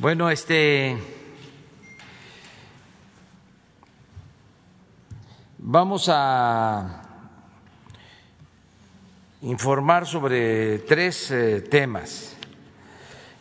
[0.00, 0.96] Bueno, este
[5.58, 7.02] vamos a
[9.42, 12.34] informar sobre tres eh, temas.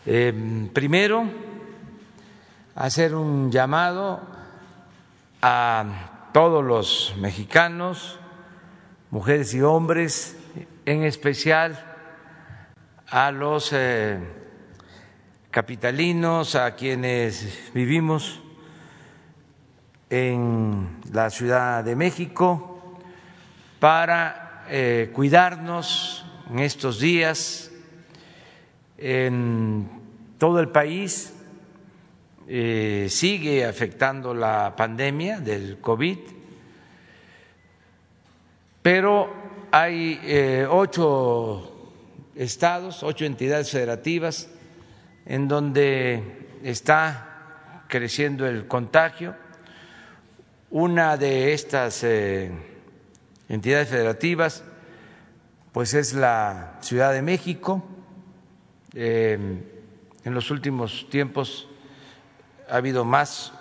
[0.06, 1.24] Eh, primero,
[2.76, 4.20] hacer un llamado
[5.42, 8.20] a todos los mexicanos,
[9.12, 10.38] mujeres y hombres,
[10.86, 11.86] en especial
[13.08, 14.39] a los eh,
[15.52, 18.40] capitalinos, a quienes vivimos
[20.10, 23.00] en la Ciudad de México,
[23.80, 27.72] para eh, cuidarnos en estos días
[28.98, 29.90] en
[30.38, 31.34] todo el país.
[32.48, 36.18] Eh, sigue afectando la pandemia del COVID,
[38.82, 39.32] pero
[39.72, 41.92] hay eh, ocho
[42.36, 44.50] estados, ocho entidades federativas
[45.30, 49.36] en donde está creciendo el contagio.
[50.72, 52.52] Una de estas eh,
[53.48, 54.64] entidades federativas
[55.72, 57.84] pues es la Ciudad de México.
[58.96, 59.38] Eh,
[60.24, 61.68] en los últimos tiempos
[62.68, 63.54] ha habido más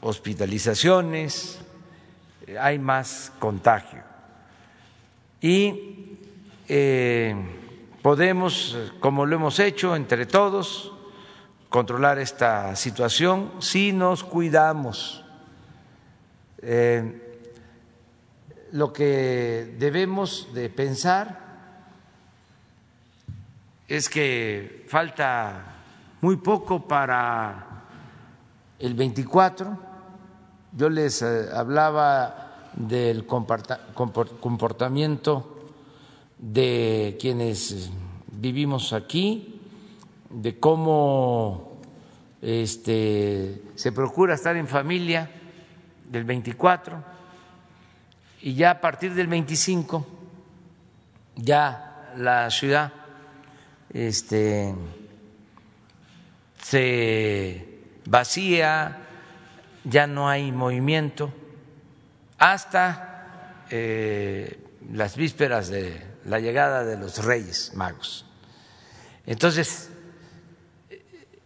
[0.00, 1.60] hospitalizaciones,
[2.60, 4.02] hay más contagio.
[5.40, 6.18] Y
[6.68, 7.36] eh,
[8.02, 10.91] podemos, como lo hemos hecho entre todos,
[11.72, 15.24] controlar esta situación si nos cuidamos.
[16.58, 17.40] Eh,
[18.72, 21.40] lo que debemos de pensar
[23.88, 25.76] es que falta
[26.20, 27.84] muy poco para
[28.78, 29.78] el 24.
[30.76, 35.56] Yo les eh, hablaba del comportamiento
[36.38, 37.90] de quienes
[38.30, 39.51] vivimos aquí,
[40.32, 41.80] de cómo
[42.40, 45.30] este, se procura estar en familia
[46.08, 47.04] del 24
[48.42, 50.06] y ya a partir del 25
[51.36, 52.92] ya la ciudad
[53.92, 54.74] este,
[56.62, 58.98] se vacía,
[59.84, 61.32] ya no hay movimiento
[62.38, 64.58] hasta eh,
[64.92, 68.26] las vísperas de la llegada de los Reyes Magos.
[69.26, 69.91] Entonces,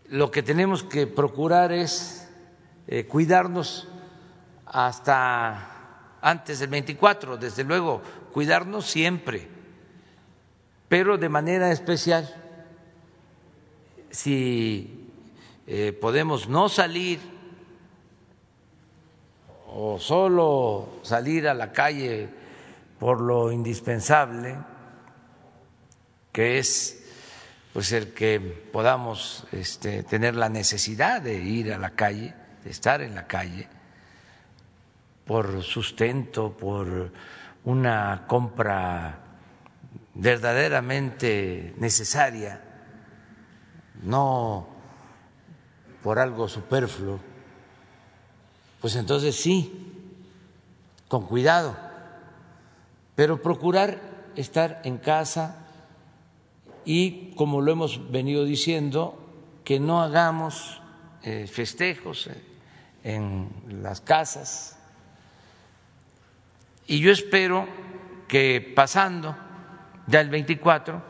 [0.09, 2.29] lo que tenemos que procurar es
[2.87, 3.89] eh, cuidarnos
[4.67, 8.03] hasta antes del 24, desde luego,
[8.33, 9.49] cuidarnos siempre,
[10.89, 12.43] pero de manera especial,
[14.11, 15.09] si
[15.67, 17.21] eh, podemos no salir
[19.69, 22.29] o solo salir a la calle
[22.99, 24.57] por lo indispensable,
[26.33, 27.06] que es
[27.77, 33.03] pues el que podamos este, tener la necesidad de ir a la calle, de estar
[33.03, 33.69] en la calle,
[35.27, 37.13] por sustento, por
[37.65, 39.19] una compra
[40.15, 42.63] verdaderamente necesaria,
[44.03, 44.67] no
[46.03, 47.21] por algo superfluo,
[48.81, 50.15] pues entonces sí,
[51.09, 51.77] con cuidado,
[53.15, 54.01] pero procurar
[54.35, 55.66] estar en casa
[56.87, 59.19] y, como lo hemos venido diciendo,
[59.65, 60.81] que no hagamos
[61.23, 62.41] eh, festejos eh,
[63.03, 63.51] en
[63.83, 64.79] las casas.
[66.87, 67.67] Y yo espero
[68.29, 69.37] que pasando
[70.07, 71.03] ya el 24,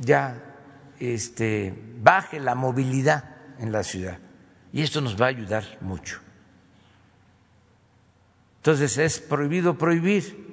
[0.00, 0.42] ya
[0.98, 4.18] este, baje la movilidad en la ciudad.
[4.72, 6.18] Y esto nos va a ayudar mucho.
[8.56, 10.46] Entonces es prohibido prohibir.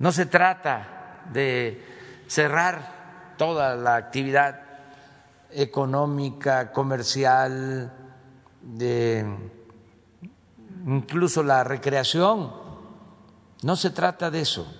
[0.00, 1.80] No se trata de
[2.26, 2.99] cerrar
[3.40, 4.60] toda la actividad
[5.50, 7.90] económica, comercial,
[8.60, 9.24] de
[10.86, 12.52] incluso la recreación.
[13.62, 14.70] No se trata de eso.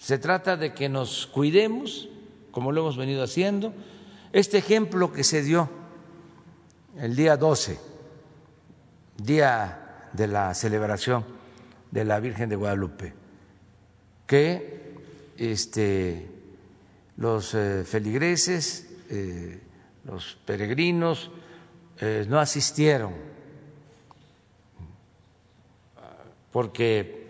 [0.00, 2.08] Se trata de que nos cuidemos,
[2.50, 3.72] como lo hemos venido haciendo.
[4.32, 5.70] Este ejemplo que se dio
[6.96, 7.78] el día 12,
[9.18, 11.24] día de la celebración
[11.92, 13.14] de la Virgen de Guadalupe,
[14.26, 14.96] que
[15.36, 16.39] este,
[17.20, 19.60] los eh, feligreses, eh,
[20.04, 21.30] los peregrinos,
[22.00, 23.12] eh, no asistieron
[26.50, 27.20] porque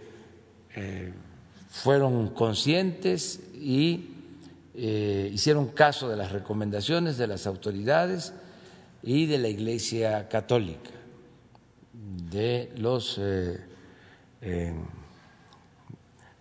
[1.69, 4.15] fueron conscientes y
[4.75, 8.33] hicieron caso de las recomendaciones de las autoridades
[9.03, 10.91] y de la Iglesia Católica,
[11.93, 13.21] de los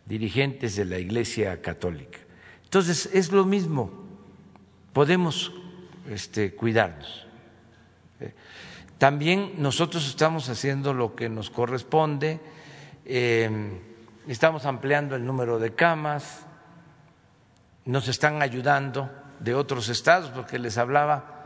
[0.05, 2.19] dirigentes de la Iglesia Católica.
[2.69, 3.89] Entonces, es lo mismo,
[4.93, 5.51] podemos
[6.07, 7.25] este, cuidarnos.
[8.99, 12.39] También nosotros estamos haciendo lo que nos corresponde,
[13.05, 13.79] em,
[14.27, 16.45] estamos ampliando el número de camas,
[17.85, 21.45] nos están ayudando de otros estados, porque les hablaba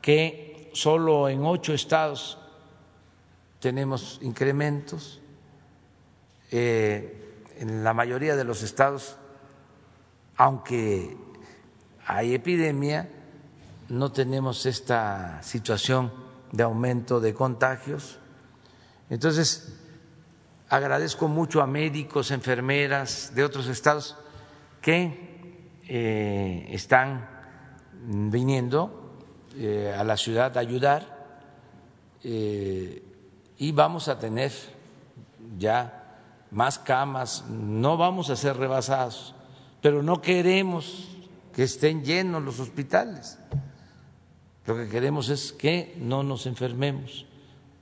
[0.00, 2.38] que solo en ocho estados
[3.60, 5.20] tenemos incrementos,
[6.50, 7.18] eh,
[7.58, 9.18] en la mayoría de los estados,
[10.36, 11.16] aunque
[12.06, 13.08] hay epidemia,
[13.88, 16.12] no tenemos esta situación
[16.52, 18.18] de aumento de contagios.
[19.10, 19.78] Entonces,
[20.68, 24.16] agradezco mucho a médicos, enfermeras de otros estados
[24.80, 27.28] que eh, están
[28.04, 29.18] viniendo
[29.56, 31.36] eh, a la ciudad a ayudar
[32.24, 33.02] eh,
[33.58, 34.52] y vamos a tener
[35.58, 36.18] ya
[36.50, 39.34] más camas, no vamos a ser rebasados,
[39.82, 41.08] pero no queremos
[41.52, 43.38] que estén llenos los hospitales.
[44.64, 47.26] Lo que queremos es que no nos enfermemos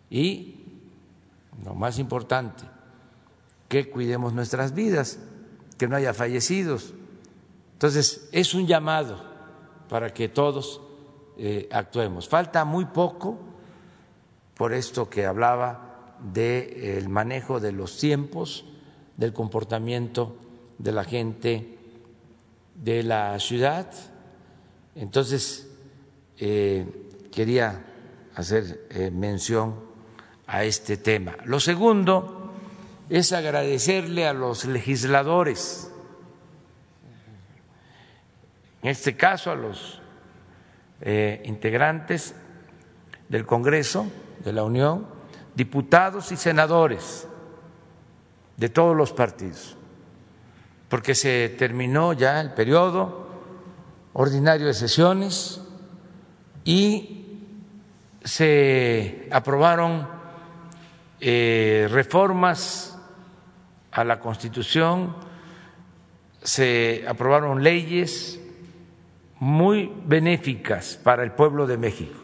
[0.09, 0.57] y,
[1.63, 2.65] lo más importante,
[3.69, 5.19] que cuidemos nuestras vidas,
[5.77, 6.95] que no haya fallecidos.
[7.75, 9.23] Entonces, es un llamado
[9.91, 10.81] para que todos
[11.37, 12.29] eh, actuemos.
[12.29, 13.39] Falta muy poco
[14.57, 18.65] por esto que hablaba del manejo de los tiempos,
[19.19, 20.37] del comportamiento
[20.79, 21.80] de la gente
[22.83, 23.91] de la ciudad.
[24.95, 25.69] Entonces,
[26.39, 26.87] eh,
[27.31, 27.85] quería
[28.35, 29.79] hacer eh, mención
[30.47, 31.37] a este tema.
[31.45, 32.53] Lo segundo
[33.09, 35.91] es agradecerle a los legisladores,
[38.83, 40.01] en este caso a los
[41.03, 42.35] eh, integrantes
[43.29, 44.07] del Congreso
[44.45, 45.07] de la Unión,
[45.55, 47.27] diputados y senadores
[48.57, 49.77] de todos los partidos,
[50.91, 53.29] porque se terminó ya el periodo
[54.13, 55.63] ordinario de sesiones
[56.65, 57.39] y
[58.25, 60.09] se aprobaron
[61.21, 62.99] eh, reformas
[63.93, 65.15] a la Constitución,
[66.43, 68.41] se aprobaron leyes
[69.39, 72.19] muy benéficas para el pueblo de México.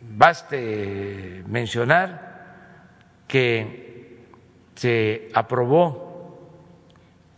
[0.00, 4.26] Baste mencionar que
[4.76, 6.11] se aprobó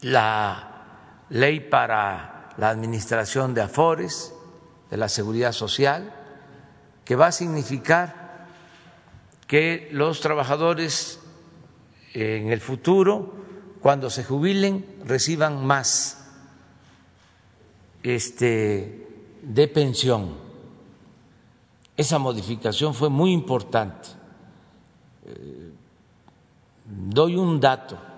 [0.05, 4.35] la ley para la administración de afores,
[4.91, 6.13] de la seguridad social,
[7.07, 8.47] que va a significar
[9.47, 11.21] que los trabajadores
[12.13, 13.35] en el futuro,
[13.81, 16.27] cuando se jubilen, reciban más
[18.03, 19.09] este,
[19.43, 20.37] de pensión.
[21.97, 24.09] Esa modificación fue muy importante.
[25.25, 25.73] Eh,
[26.85, 28.14] doy un dato.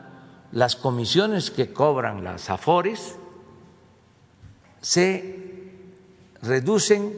[0.52, 3.16] Las comisiones que cobran las AFORES
[4.80, 5.72] se
[6.42, 7.12] reducen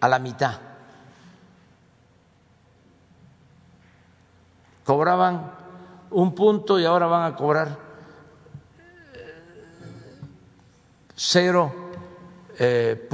[0.00, 0.60] a la mitad.
[4.84, 5.52] Cobraban
[6.10, 7.78] un punto y ahora van a cobrar
[11.16, 13.06] 0.5, eh,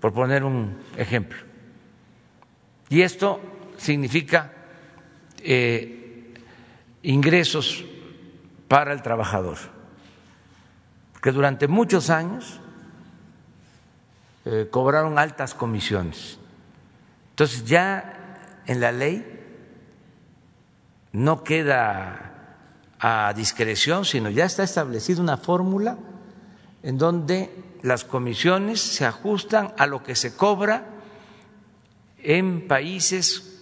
[0.00, 1.38] por poner un ejemplo.
[2.88, 3.40] Y esto
[3.76, 4.52] significa
[5.38, 6.05] eh,
[7.02, 7.84] ingresos
[8.68, 9.58] para el trabajador,
[11.22, 12.60] que durante muchos años
[14.44, 16.38] eh, cobraron altas comisiones.
[17.30, 19.24] Entonces ya en la ley
[21.12, 22.32] no queda
[22.98, 25.98] a discreción, sino ya está establecida una fórmula
[26.82, 27.50] en donde
[27.82, 30.86] las comisiones se ajustan a lo que se cobra
[32.18, 33.55] en países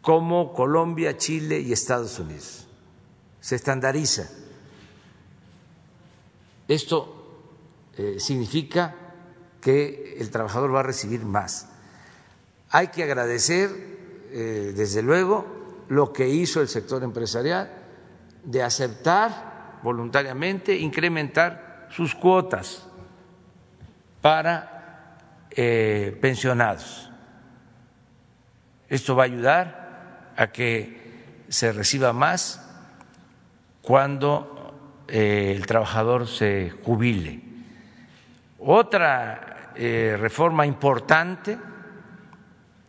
[0.00, 2.66] como Colombia, Chile y Estados Unidos.
[3.40, 4.28] Se estandariza.
[6.68, 7.20] Esto
[7.96, 8.94] eh, significa
[9.60, 11.68] que el trabajador va a recibir más.
[12.70, 13.70] Hay que agradecer,
[14.30, 17.70] eh, desde luego, lo que hizo el sector empresarial
[18.44, 22.86] de aceptar voluntariamente incrementar sus cuotas
[24.20, 25.16] para
[25.50, 27.10] eh, pensionados.
[28.88, 29.79] Esto va a ayudar
[30.40, 32.66] a que se reciba más
[33.82, 37.42] cuando eh, el trabajador se jubile.
[38.58, 41.58] Otra eh, reforma importante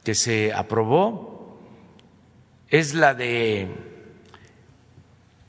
[0.02, 1.60] que se aprobó
[2.70, 3.68] es la de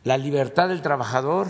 [0.03, 1.47] la libertad del trabajador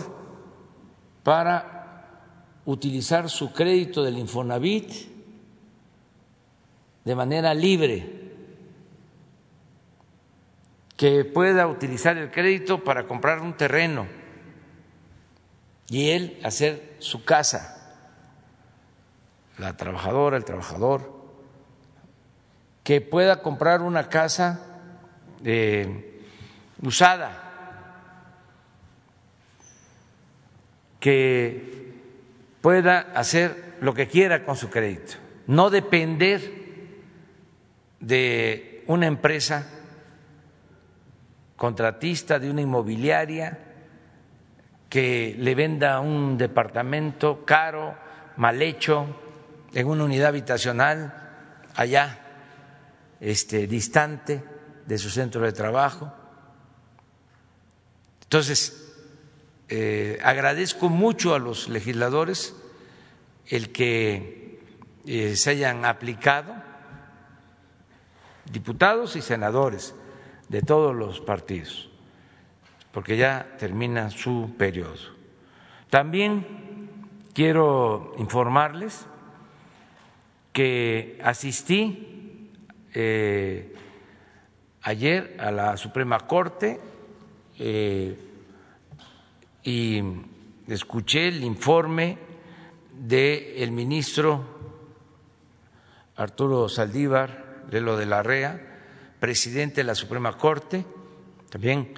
[1.23, 4.91] para utilizar su crédito del Infonavit
[7.03, 8.22] de manera libre,
[11.03, 14.07] que pueda utilizar el crédito para comprar un terreno
[15.89, 17.99] y él hacer su casa.
[19.57, 21.11] La trabajadora, el trabajador,
[22.85, 24.79] que pueda comprar una casa
[25.43, 26.21] eh,
[26.81, 27.51] usada,
[31.01, 31.97] que
[32.61, 35.15] pueda hacer lo que quiera con su crédito,
[35.47, 36.39] no depender
[37.99, 39.67] de una empresa
[41.55, 43.59] contratista, de una inmobiliaria
[44.89, 47.95] que le venda un departamento caro,
[48.37, 49.07] mal hecho,
[49.73, 51.13] en una unidad habitacional
[51.75, 52.19] allá
[53.19, 54.43] este, distante
[54.85, 56.13] de su centro de trabajo.
[58.21, 58.93] Entonces,
[59.69, 62.55] eh, agradezco mucho a los legisladores
[63.47, 64.59] el que
[65.07, 66.53] eh, se hayan aplicado,
[68.45, 69.95] diputados y senadores
[70.49, 71.89] de todos los partidos,
[72.91, 74.95] porque ya termina su periodo.
[75.89, 76.89] También
[77.33, 79.05] quiero informarles
[80.51, 82.49] que asistí
[82.93, 83.73] eh,
[84.83, 86.79] ayer a la Suprema Corte
[87.57, 88.17] eh,
[89.63, 90.03] y
[90.67, 92.17] escuché el informe
[92.93, 94.43] del ministro
[96.15, 98.72] Arturo Saldívar de lo de la REA,
[99.23, 100.83] presidente de la Suprema Corte,
[101.49, 101.93] también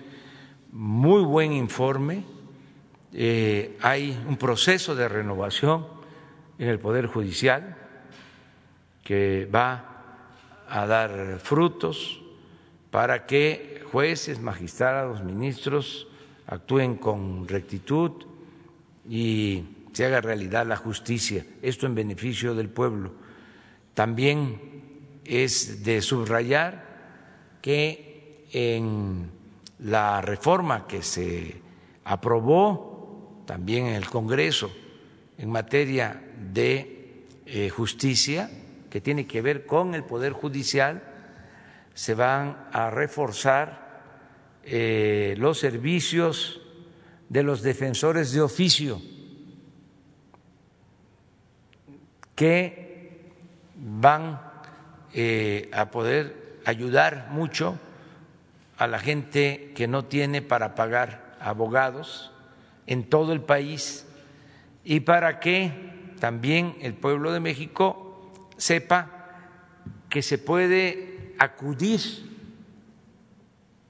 [0.72, 2.24] muy buen informe.
[3.12, 5.88] Eh, hay un proceso de renovación
[6.60, 7.78] en el Poder Judicial
[9.04, 10.04] que va
[10.70, 12.22] a dar frutos
[12.92, 16.08] para que jueces, magistrados, ministros
[16.46, 18.12] actúen con rectitud
[19.10, 19.64] y
[19.94, 23.14] se haga realidad la justicia, esto en beneficio del pueblo.
[23.96, 24.62] También
[25.26, 26.85] es de subrayar
[27.66, 29.32] que en
[29.80, 31.56] la reforma que se
[32.04, 34.72] aprobó también en el Congreso
[35.40, 36.22] en materia
[36.54, 38.52] de eh, justicia,
[38.88, 41.02] que tiene que ver con el Poder Judicial,
[41.96, 44.04] se van a reforzar
[44.64, 46.62] eh, los servicios
[47.30, 49.02] de los defensores de oficio
[52.36, 53.32] que
[53.76, 54.40] van
[55.16, 57.80] eh, a poder ayudar mucho
[58.78, 62.32] a la gente que no tiene para pagar abogados
[62.88, 64.06] en todo el país
[64.84, 69.12] y para que también el pueblo de México sepa
[70.10, 72.00] que se puede acudir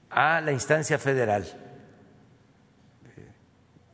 [0.10, 1.46] a la instancia federal.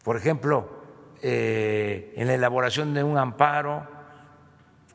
[0.03, 0.81] Por ejemplo,
[1.21, 3.87] eh, en la elaboración de un amparo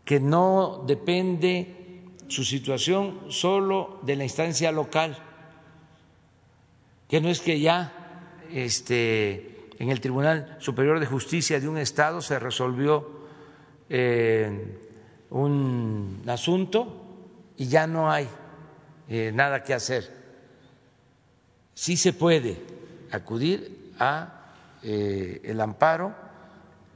[0.05, 1.76] que no depende
[2.29, 5.17] su situación solo de la instancia local,
[7.09, 7.93] que no es que ya
[8.53, 13.09] este, en el Tribunal Superior de Justicia de un Estado se resolvió
[13.89, 14.79] eh,
[15.31, 17.05] un asunto
[17.57, 18.29] y ya no hay
[19.09, 20.11] eh, nada que hacer.
[21.75, 22.61] Sí se puede
[23.11, 24.53] acudir a
[24.83, 26.15] eh, el amparo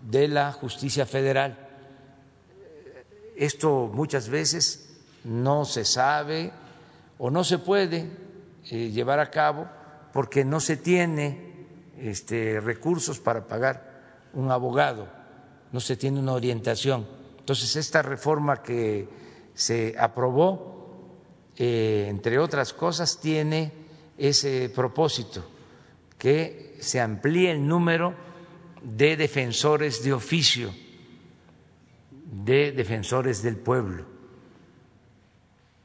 [0.02, 1.68] de la justicia federal.
[3.37, 4.89] Esto muchas veces
[5.24, 6.52] no se sabe
[7.18, 8.10] o no se puede
[8.70, 9.68] eh, llevar a cabo
[10.12, 11.66] porque no se tiene
[11.98, 15.08] este, recursos para pagar un abogado,
[15.72, 17.06] no se tiene una orientación.
[17.38, 19.08] Entonces, esta reforma que
[19.54, 20.80] se aprobó
[21.62, 23.70] eh, entre otras cosas, tiene
[24.16, 25.44] ese propósito,
[26.16, 28.14] que se amplíe el número
[28.82, 30.72] de defensores de oficio,
[32.10, 34.06] de defensores del pueblo.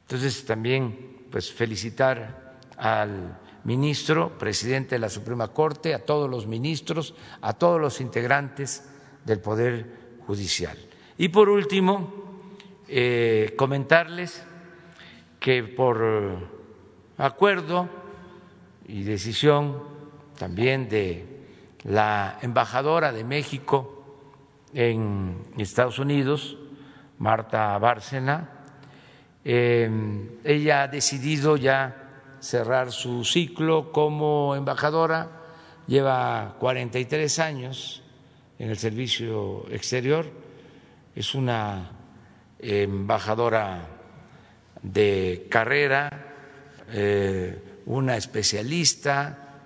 [0.05, 7.15] Entonces, también, pues, felicitar al ministro, presidente de la Suprema Corte, a todos los ministros,
[7.41, 8.87] a todos los integrantes
[9.25, 9.85] del Poder
[10.27, 10.77] Judicial.
[11.17, 12.13] Y por último,
[12.87, 14.43] eh, comentarles
[15.39, 16.03] que por
[17.17, 17.89] acuerdo
[18.87, 19.81] y decisión
[20.37, 21.25] también de
[21.83, 24.03] la embajadora de México
[24.73, 26.57] en Estados Unidos,
[27.17, 28.54] Marta Bárcena,
[29.45, 29.89] eh,
[30.43, 31.95] ella ha decidido ya
[32.39, 35.29] cerrar su ciclo como embajadora,
[35.87, 38.03] lleva 43 años
[38.57, 40.25] en el servicio exterior,
[41.15, 41.91] es una
[42.59, 43.87] embajadora
[44.81, 46.09] de carrera,
[46.91, 49.61] eh, una especialista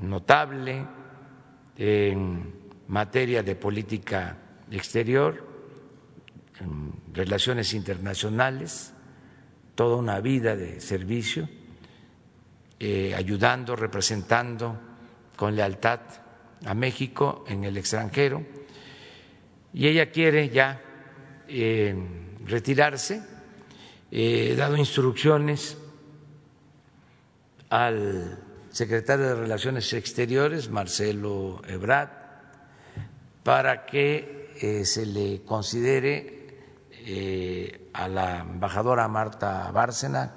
[0.00, 0.86] notable
[1.76, 2.52] en
[2.88, 4.36] materia de política
[4.70, 5.46] exterior,
[6.60, 8.93] en relaciones internacionales,
[9.74, 11.48] toda una vida de servicio,
[12.78, 14.78] eh, ayudando, representando
[15.36, 16.00] con lealtad
[16.64, 18.42] a México en el extranjero.
[19.72, 20.80] Y ella quiere ya
[22.46, 23.22] retirarse.
[24.10, 25.76] He dado instrucciones
[27.70, 28.38] al
[28.70, 32.10] secretario de Relaciones Exteriores, Marcelo Ebrard,
[33.42, 36.43] para que eh, se le considere
[37.06, 40.34] eh, a la embajadora Marta Bárcena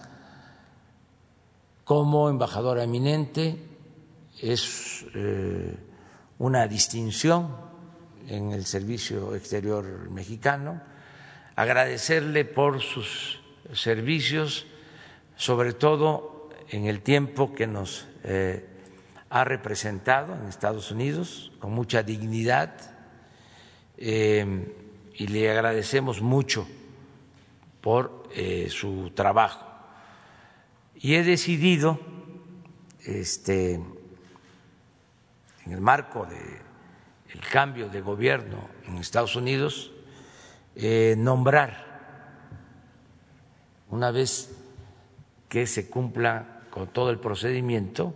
[1.83, 3.57] como embajadora eminente.
[4.41, 5.75] Es eh,
[6.39, 7.55] una distinción
[8.27, 10.81] en el Servicio Exterior mexicano.
[11.55, 13.39] Agradecerle por sus
[13.73, 14.67] servicios,
[15.37, 18.65] sobre todo en el tiempo que nos eh,
[19.29, 22.73] ha representado en Estados Unidos con mucha dignidad
[23.97, 24.73] eh,
[25.17, 26.67] y le agradecemos mucho
[27.81, 29.65] por eh, su trabajo.
[30.95, 31.99] Y he decidido,
[33.03, 33.73] este,
[35.65, 39.91] en el marco del cambio de gobierno en Estados Unidos,
[41.17, 41.85] nombrar,
[43.89, 44.55] una vez
[45.49, 48.13] que se cumpla con todo el procedimiento,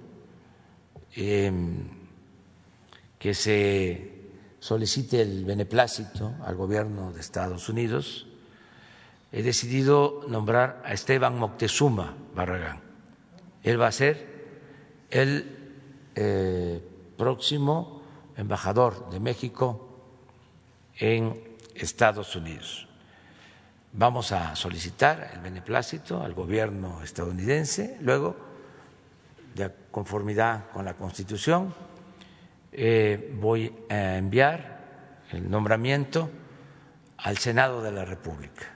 [1.15, 1.87] em,
[3.17, 4.10] que se
[4.61, 8.27] solicite el beneplácito al gobierno de Estados Unidos,
[9.31, 12.79] he decidido nombrar a Esteban Moctezuma Barragán.
[13.63, 14.27] Él va a ser
[15.09, 15.57] el
[16.15, 16.79] eh,
[17.17, 18.03] próximo
[18.37, 19.89] embajador de México
[20.99, 22.87] en Estados Unidos.
[23.93, 28.35] Vamos a solicitar el beneplácito al gobierno estadounidense, luego
[29.55, 31.73] de conformidad con la Constitución,
[32.73, 36.29] eh, voy a enviar el nombramiento
[37.17, 38.73] al Senado de la República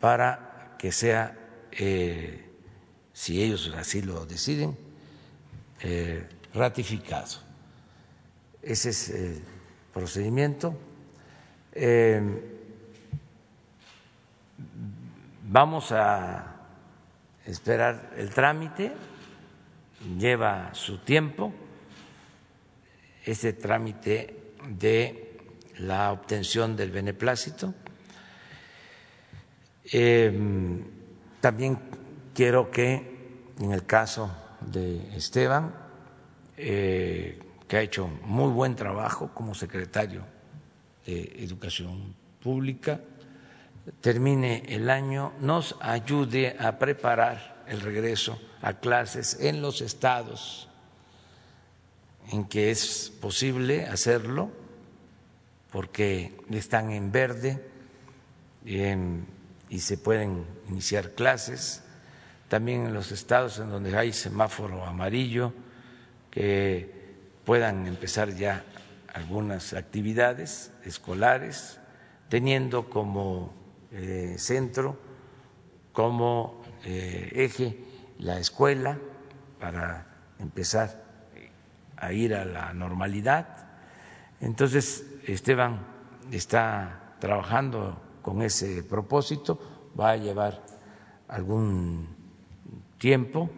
[0.00, 1.36] para que sea,
[1.70, 2.48] eh,
[3.12, 4.76] si ellos así lo deciden,
[5.80, 7.40] eh, ratificado.
[8.62, 9.42] Ese es el
[9.92, 10.74] procedimiento.
[15.44, 16.56] vamos a
[17.46, 18.92] esperar el trámite
[20.18, 21.52] lleva su tiempo
[23.24, 25.38] ese trámite de
[25.78, 27.74] la obtención del beneplácito.
[29.84, 30.84] Em,
[31.40, 31.78] también
[32.34, 33.12] quiero que
[33.58, 34.30] en el caso
[34.60, 35.74] de Esteban,
[36.56, 40.24] eh, que ha hecho muy buen trabajo como secretario
[41.06, 43.00] de Educación Pública,
[44.00, 50.68] termine el año, nos ayude a preparar el regreso a clases en los estados
[52.30, 54.50] en que es posible hacerlo,
[55.70, 57.62] porque están en verde
[58.64, 61.82] y se pueden iniciar clases,
[62.48, 65.52] también en los estados en donde hay semáforo amarillo,
[66.30, 66.90] que
[67.44, 68.64] puedan empezar ya
[69.12, 71.78] algunas actividades escolares,
[72.28, 73.52] teniendo como
[73.90, 74.98] eh, centro,
[75.92, 77.78] como eh, eje
[78.18, 78.98] la escuela
[79.60, 80.06] para
[80.38, 81.01] empezar
[82.02, 83.46] a ir a la normalidad.
[84.40, 85.86] Entonces, Esteban
[86.32, 90.60] está trabajando con ese propósito, va a llevar
[91.28, 92.08] algún
[92.98, 93.48] tiempo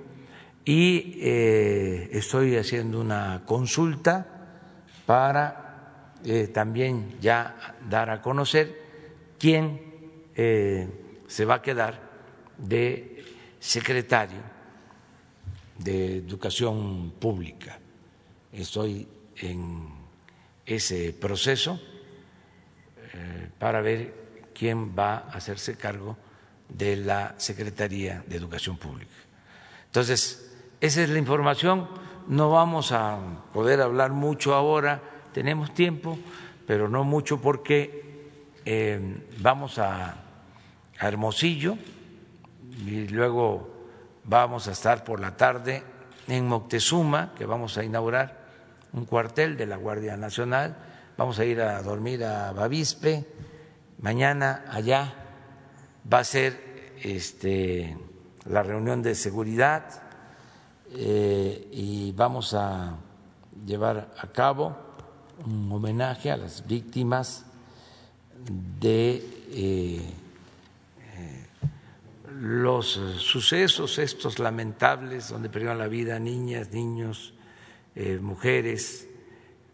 [0.65, 4.27] y eh, estoy haciendo una consulta
[5.07, 8.79] para eh, también ya dar a conocer
[9.39, 9.81] quién
[10.35, 11.99] eh, se va a quedar
[12.59, 13.25] de
[13.59, 14.41] secretario
[15.79, 17.79] de educación pública.
[18.55, 19.89] Estoy en
[20.65, 21.81] ese proceso
[23.13, 24.15] eh, para ver
[24.55, 26.17] quién va a hacerse cargo
[26.69, 29.13] de la Secretaría de Educación Pública.
[29.87, 31.89] Entonces, esa es la información.
[32.29, 33.19] No vamos a
[33.53, 36.19] poder hablar mucho ahora, tenemos tiempo,
[36.67, 38.31] pero no mucho porque
[38.65, 40.17] eh, vamos a,
[40.99, 41.77] a Hermosillo
[42.87, 43.75] y luego
[44.27, 45.83] Vamos a estar por la tarde
[46.29, 48.44] en Moctezuma, que vamos a inaugurar
[48.95, 50.77] un cuartel de la Guardia Nacional.
[51.17, 53.27] Vamos a ir a dormir a Bavispe.
[54.01, 55.13] Mañana allá
[56.11, 57.97] va a ser este,
[58.47, 59.85] la reunión de seguridad
[60.91, 62.97] eh, y vamos a
[63.67, 64.77] llevar a cabo
[65.45, 67.45] un homenaje a las víctimas
[68.81, 70.15] de eh,
[72.41, 77.34] los eh, sucesos estos lamentables donde perdieron la vida niñas, niños,
[77.95, 79.09] eh, mujeres,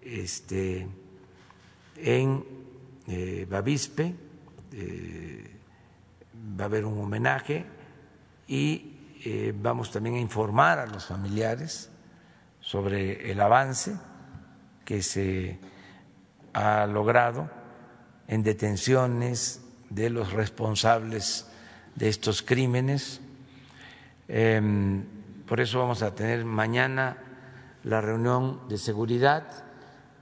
[0.02, 0.86] este,
[1.96, 2.44] en
[3.06, 4.14] eh, Bavispe
[6.58, 7.64] va a haber un homenaje
[8.46, 8.96] y
[9.54, 11.90] vamos también a informar a los familiares
[12.60, 13.96] sobre el avance
[14.84, 15.58] que se
[16.52, 17.50] ha logrado
[18.28, 21.46] en detenciones de los responsables
[21.96, 23.20] de estos crímenes.
[24.28, 25.04] Em,
[25.46, 27.16] por eso vamos a tener mañana
[27.84, 29.64] la reunión de seguridad,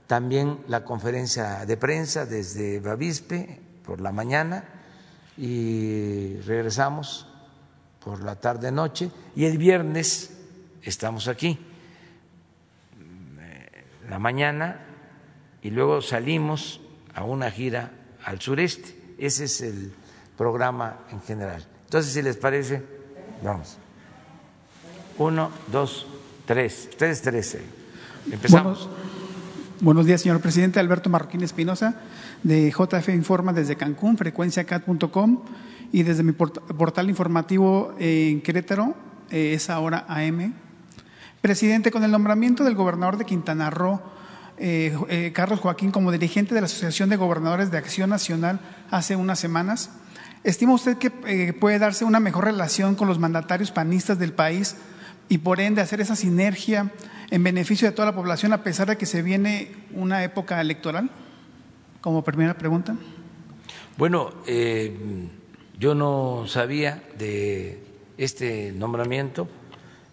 [0.07, 4.63] también la conferencia de prensa desde Bavispe por la mañana
[5.37, 7.27] y regresamos
[8.03, 10.31] por la tarde noche y el viernes
[10.83, 11.59] estamos aquí
[14.09, 14.79] la mañana
[15.61, 16.81] y luego salimos
[17.13, 17.91] a una gira
[18.23, 18.95] al sureste.
[19.17, 19.93] Ese es el
[20.37, 21.65] programa en general.
[21.85, 22.81] Entonces, si les parece,
[23.43, 23.77] vamos.
[25.17, 26.07] Uno, dos,
[26.49, 26.87] tres.
[26.89, 27.57] Ustedes tres.
[28.31, 28.89] Empezamos.
[29.81, 30.79] Buenos, días, señor presidente.
[30.79, 32.01] Alberto Marroquín Espinosa,
[32.41, 35.43] de JF Informa desde Cancún, frecuenciacat.com
[35.91, 38.95] y desde mi portal informativo en Querétaro,
[39.29, 40.55] eh, es ahora AM.
[41.39, 44.01] Presidente, con el nombramiento del gobernador de Quintana Roo,
[44.57, 48.59] eh, eh, Carlos Joaquín como dirigente de la Asociación de Gobernadores de Acción Nacional
[48.89, 49.91] hace unas semanas.
[50.43, 51.11] ¿Estima usted que
[51.53, 54.77] puede darse una mejor relación con los mandatarios panistas del país
[55.29, 56.91] y por ende hacer esa sinergia
[57.29, 61.09] en beneficio de toda la población a pesar de que se viene una época electoral?
[62.01, 62.95] Como primera pregunta.
[63.97, 64.33] Bueno,
[65.77, 67.83] yo no sabía de
[68.17, 69.47] este nombramiento,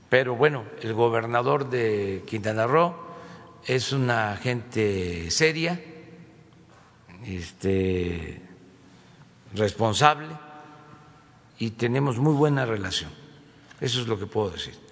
[0.09, 2.95] pero bueno, el gobernador de Quintana Roo
[3.65, 5.81] es una gente seria,
[7.25, 8.41] este,
[9.55, 10.29] responsable
[11.59, 13.11] y tenemos muy buena relación.
[13.81, 14.86] Eso es lo que puedo decir.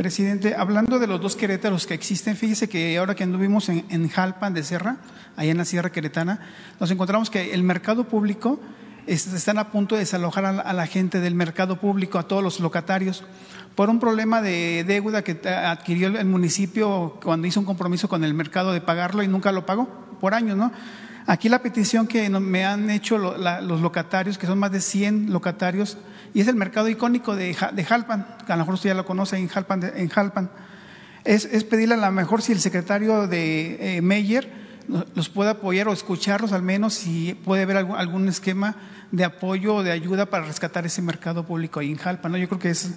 [0.00, 4.08] Presidente, hablando de los dos Querétaros que existen, fíjese que ahora que anduvimos en, en
[4.08, 4.96] Jalpan de Serra,
[5.36, 6.40] allá en la Sierra Queretana,
[6.80, 8.58] nos encontramos que el mercado público
[9.06, 13.24] están a punto de desalojar a la gente del mercado público, a todos los locatarios
[13.74, 18.32] por un problema de deuda que adquirió el municipio cuando hizo un compromiso con el
[18.32, 19.86] mercado de pagarlo y nunca lo pagó
[20.18, 20.72] por años, ¿no?
[21.26, 25.98] Aquí la petición que me han hecho los locatarios, que son más de 100 locatarios,
[26.34, 29.36] y es el mercado icónico de, Jalpan, que a lo mejor usted ya lo conoce
[29.36, 30.50] en Jalpan, en Jalpan
[31.24, 34.60] es, pedirle a lo mejor si el secretario de eh, Meyer
[35.14, 38.74] los puede apoyar o escucharlos al menos si puede haber algún, esquema
[39.12, 42.32] de apoyo o de ayuda para rescatar ese mercado público ahí en Jalpan.
[42.32, 42.38] ¿no?
[42.38, 42.94] Yo creo que es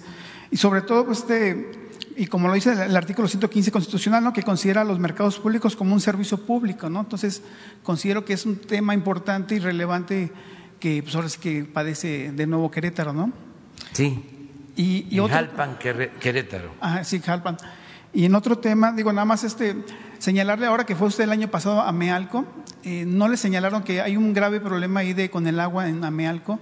[0.50, 4.32] y sobre todo, pues, este, y como lo dice el artículo 115 constitucional, ¿no?
[4.32, 6.88] que considera los mercados públicos como un servicio público.
[6.88, 7.00] ¿no?
[7.00, 7.42] Entonces,
[7.82, 10.32] considero que es un tema importante y relevante
[10.84, 13.14] que pues, ahora sí que padece de nuevo Querétaro.
[13.14, 13.32] ¿no?
[13.92, 14.22] Sí.
[14.76, 16.74] Y, y Jalpan, Querétaro.
[16.78, 17.56] Ah, sí, Jalpan.
[18.12, 19.76] Y en otro tema, digo, nada más este,
[20.18, 22.44] señalarle ahora que fue usted el año pasado a Mealco,
[22.82, 26.04] eh, no le señalaron que hay un grave problema ahí de, con el agua en
[26.04, 26.60] Amealco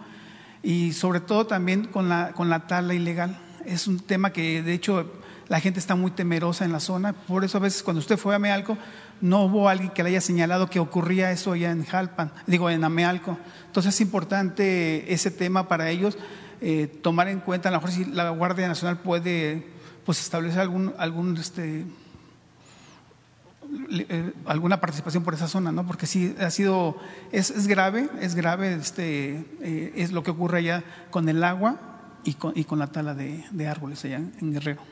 [0.63, 4.73] y sobre todo también con la, con la tala ilegal es un tema que de
[4.73, 5.13] hecho
[5.49, 8.35] la gente está muy temerosa en la zona, por eso a veces cuando usted fue
[8.35, 8.79] a Amealco
[9.23, 12.85] no hubo alguien que le haya señalado que ocurría eso ya en Jalpan, digo en
[12.85, 13.39] Amealco.
[13.67, 16.19] Entonces es importante ese tema para ellos,
[16.61, 19.67] eh, tomar en cuenta, a lo mejor si la Guardia Nacional puede
[20.05, 21.87] pues establecer algún, algún este,
[23.91, 25.87] eh, alguna participación por esa zona, ¿no?
[25.87, 26.97] Porque sí ha sido,
[27.31, 31.79] es, grave, es grave, este, eh, es lo que ocurre allá con el agua
[32.25, 34.83] y con, y con la tala de, árboles allá en Guerrero.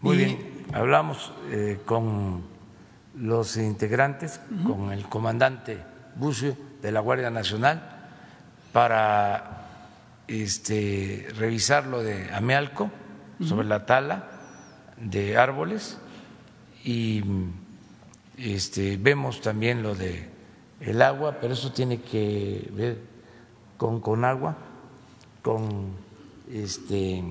[0.00, 0.38] Muy bien,
[0.72, 2.42] hablamos eh, con
[3.14, 5.78] los integrantes, con el comandante
[6.16, 7.82] Bucio de la Guardia Nacional
[8.72, 9.66] para
[10.28, 12.90] este, revisar lo de Amealco
[13.40, 14.28] sobre la tala
[14.96, 15.98] de árboles
[16.84, 17.22] y
[18.38, 20.30] este, vemos también lo de
[20.80, 22.98] el agua, pero eso tiene que ver
[23.76, 24.56] con, con agua
[25.42, 25.92] con
[26.52, 27.22] este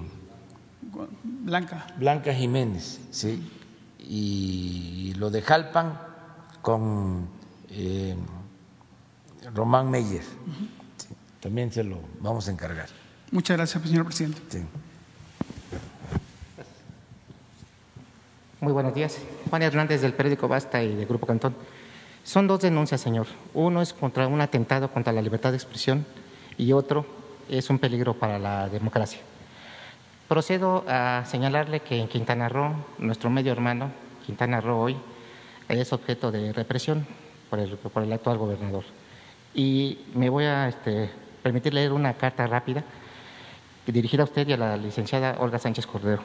[1.23, 1.87] Blanca.
[1.97, 3.41] Blanca Jiménez, sí,
[4.01, 5.99] y lo de Jalpan
[6.61, 7.27] con
[7.69, 8.15] eh,
[9.53, 10.23] Román Meyer.
[11.39, 12.89] también se lo vamos a encargar.
[13.31, 14.65] Muchas gracias, señor presidente.
[18.59, 19.17] Muy buenos días.
[19.49, 21.55] Juan Hernández del periódico Basta y del Grupo Cantón.
[22.23, 23.25] Son dos denuncias, señor.
[23.53, 26.05] Uno es contra un atentado contra la libertad de expresión
[26.57, 27.05] y otro
[27.49, 29.19] es un peligro para la democracia.
[30.31, 33.91] Procedo a señalarle que en Quintana Roo, nuestro medio hermano,
[34.25, 34.95] Quintana Roo hoy,
[35.67, 37.05] es objeto de represión
[37.49, 38.85] por el, actual gobernador.
[39.53, 41.09] Y me voy a este,
[41.43, 42.85] permitir leer una carta rápida
[43.85, 46.23] dirigida a usted y a la licenciada Olga Sánchez Cordero.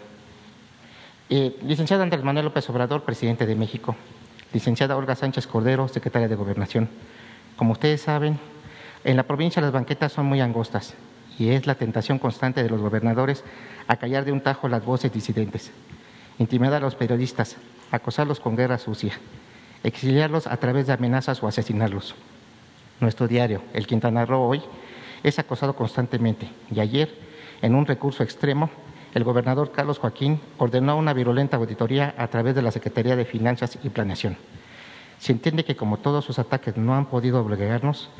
[1.28, 3.96] Eh, licenciada Andrés Manuel López Obrador, presidente de México.
[4.52, 6.88] Licenciada Olga Sánchez Cordero, secretaria de Gobernación.
[7.56, 8.38] Como ustedes saben,
[9.02, 10.94] en la provincia las banquetas son muy angostas
[11.38, 13.44] y es la tentación constante de los gobernadores
[13.88, 15.70] a callar de un tajo las voces disidentes,
[16.38, 17.56] intimidar a los periodistas,
[17.90, 19.12] acosarlos con guerra sucia,
[19.82, 22.14] exiliarlos a través de amenazas o asesinarlos.
[23.00, 24.62] Nuestro diario, el Quintana Roo hoy,
[25.22, 27.14] es acosado constantemente y ayer,
[27.62, 28.70] en un recurso extremo,
[29.14, 33.78] el gobernador Carlos Joaquín ordenó una virulenta auditoría a través de la Secretaría de Finanzas
[33.82, 34.36] y Planeación.
[35.18, 38.10] Se entiende que como todos sus ataques no han podido obligarnos,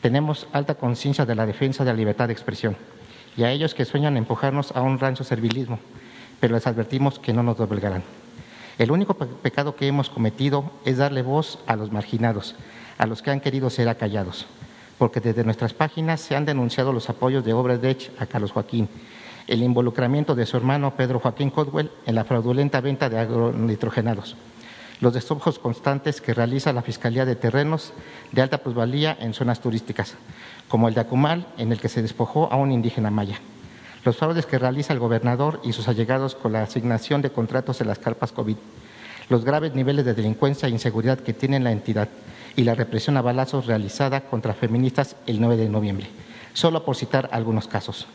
[0.00, 2.76] tenemos alta conciencia de la defensa de la libertad de expresión
[3.36, 5.78] y a ellos que sueñan empujarnos a un rancho servilismo,
[6.40, 8.02] pero les advertimos que no nos doblegarán.
[8.78, 12.54] El único pecado que hemos cometido es darle voz a los marginados,
[12.96, 14.46] a los que han querido ser acallados,
[14.98, 17.80] porque desde nuestras páginas se han denunciado los apoyos de Obras
[18.18, 18.88] a Carlos Joaquín,
[19.48, 24.36] el involucramiento de su hermano Pedro Joaquín Codwell en la fraudulenta venta de agronitrogenados,
[25.00, 27.92] los destrozos constantes que realiza la Fiscalía de Terrenos
[28.32, 30.14] de alta plusvalía en zonas turísticas,
[30.68, 33.38] como el de Acumal, en el que se despojó a un indígena maya.
[34.04, 37.88] Los fraudes que realiza el gobernador y sus allegados con la asignación de contratos en
[37.88, 38.56] las carpas COVID,
[39.28, 42.08] los graves niveles de delincuencia e inseguridad que tiene la entidad
[42.56, 46.06] y la represión a balazos realizada contra feministas el 9 de noviembre,
[46.54, 48.06] solo por citar algunos casos.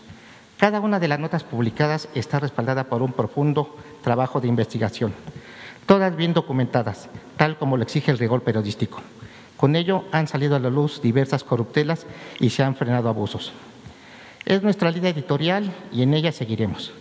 [0.57, 5.13] Cada una de las notas publicadas está respaldada por un profundo trabajo de investigación,
[5.85, 9.01] todas bien documentadas, tal como lo exige el rigor periodístico.
[9.57, 12.05] Con ello han salido a la luz diversas corruptelas
[12.39, 13.53] y se han frenado abusos.
[14.45, 16.91] Es nuestra línea editorial y en ella seguiremos.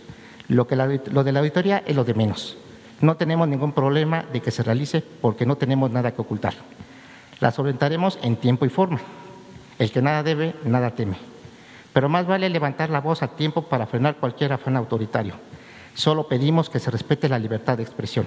[0.47, 2.57] Lo, que lo de la auditoría es lo de menos.
[3.01, 6.53] No tenemos ningún problema de que se realice porque no tenemos nada que ocultar.
[7.41, 9.01] La solventaremos en tiempo y forma.
[9.77, 11.17] El que nada debe, nada teme.
[11.91, 15.33] Pero más vale levantar la voz a tiempo para frenar cualquier afán autoritario.
[15.95, 18.25] Solo pedimos que se respete la libertad de expresión.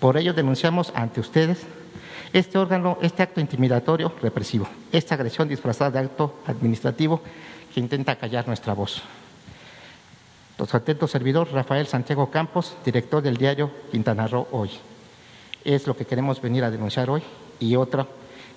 [0.00, 1.58] Por ello denunciamos ante ustedes
[2.32, 7.22] este órgano, este acto intimidatorio represivo, esta agresión disfrazada de acto administrativo
[7.72, 9.02] que intenta callar nuestra voz.
[10.58, 14.70] Los atentos servidor Rafael Santiago Campos, director del diario Quintana Roo Hoy.
[15.64, 17.22] Es lo que queremos venir a denunciar hoy.
[17.60, 18.06] Y otra,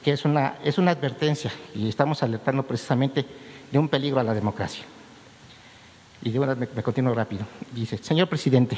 [0.03, 3.25] que es una, es una advertencia, y estamos alertando precisamente
[3.71, 4.83] de un peligro a la democracia.
[6.23, 7.45] Y de una me, me rápido.
[7.71, 8.77] Dice, señor presidente,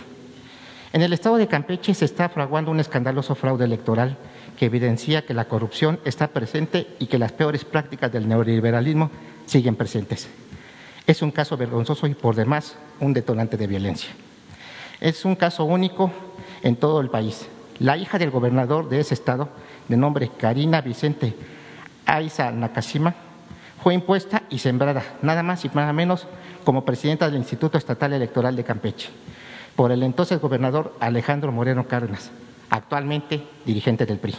[0.94, 4.16] en el estado de Campeche se está fraguando un escandaloso fraude electoral
[4.58, 9.10] que evidencia que la corrupción está presente y que las peores prácticas del neoliberalismo
[9.48, 10.30] siguen presentes.
[11.08, 14.12] Es un caso vergonzoso y por demás un detonante de violencia.
[15.02, 16.12] Es un caso único
[16.62, 17.48] en todo el país.
[17.80, 19.50] La hija del gobernador de ese estado,
[19.88, 21.34] de nombre Karina Vicente
[22.06, 23.16] Aiza Nakashima,
[23.82, 26.28] fue impuesta y sembrada, nada más y nada menos,
[26.64, 29.10] como presidenta del Instituto Estatal Electoral de Campeche,
[29.76, 32.32] por el entonces gobernador Alejandro Moreno Cárdenas,
[32.70, 34.36] actualmente dirigente del PRI.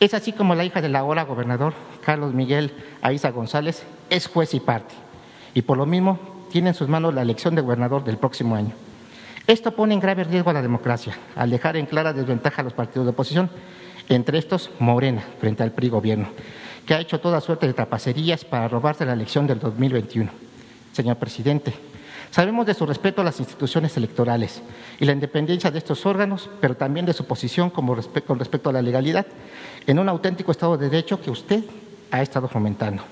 [0.00, 1.72] Es así como la hija del ahora gobernador,
[2.04, 4.94] Carlos Miguel Aiza González, es juez y parte,
[5.54, 6.18] y por lo mismo
[6.50, 8.72] tiene en sus manos la elección de gobernador del próximo año.
[9.46, 12.72] Esto pone en grave riesgo a la democracia, al dejar en clara desventaja a los
[12.72, 13.50] partidos de oposición,
[14.08, 16.28] entre estos Morena, frente al PRI gobierno,
[16.86, 20.30] que ha hecho toda suerte de tapacerías para robarse la elección del 2021.
[20.92, 21.74] Señor presidente,
[22.34, 24.60] Sabemos de su respeto a las instituciones electorales
[24.98, 28.72] y la independencia de estos órganos, pero también de su posición como con respecto a
[28.72, 29.24] la legalidad
[29.86, 31.62] en un auténtico Estado de Derecho que usted
[32.10, 33.04] ha estado fomentando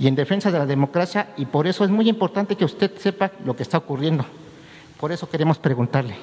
[0.00, 3.30] y en defensa de la democracia y por eso es muy importante que usted sepa
[3.44, 4.26] lo que está ocurriendo.
[4.98, 6.16] Por eso queremos preguntarle,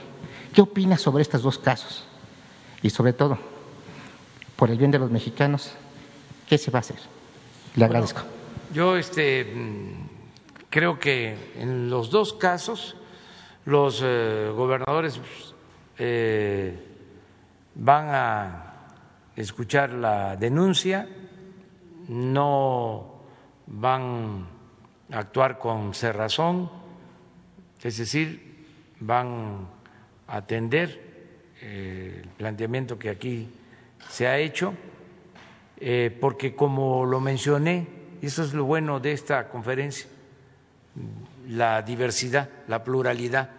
[0.54, 2.04] ¿qué opina sobre estos dos casos?
[2.82, 3.38] Y sobre todo,
[4.58, 5.72] por el bien de los mexicanos,
[6.50, 6.98] ¿qué se va a hacer?
[7.78, 8.24] Le agradezco.
[8.74, 9.54] yo este
[10.70, 12.98] Creo que en los dos casos
[13.66, 15.20] los eh, gobernadores
[15.98, 16.78] eh,
[17.74, 18.74] van a
[19.36, 21.08] escuchar la denuncia,
[22.08, 23.22] no
[23.68, 24.46] van
[25.12, 26.70] a actuar con cerrazón,
[27.82, 28.66] es decir,
[29.00, 29.68] van
[30.28, 33.50] a atender eh, el planteamiento que aquí
[34.10, 34.74] se ha hecho,
[36.22, 37.88] porque como lo mencioné,
[38.22, 40.08] eso es lo bueno de esta conferencia,
[41.50, 43.50] la diversidad, la pluralidad.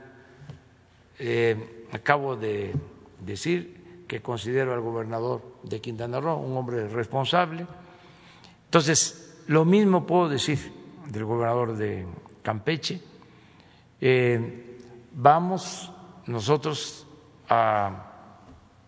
[1.18, 2.74] Eh, acabo de
[3.20, 7.66] decir que considero al gobernador de Quintana Roo un hombre responsable.
[8.66, 10.72] Entonces, lo mismo puedo decir
[11.06, 12.06] del gobernador de
[12.42, 13.00] Campeche.
[14.00, 14.78] Eh,
[15.12, 15.92] vamos
[16.26, 17.06] nosotros
[17.48, 18.12] a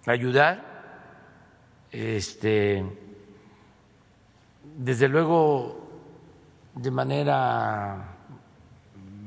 [0.06, 0.64] ayudar,
[1.90, 2.84] este,
[4.76, 5.88] desde luego
[6.74, 8.07] de manera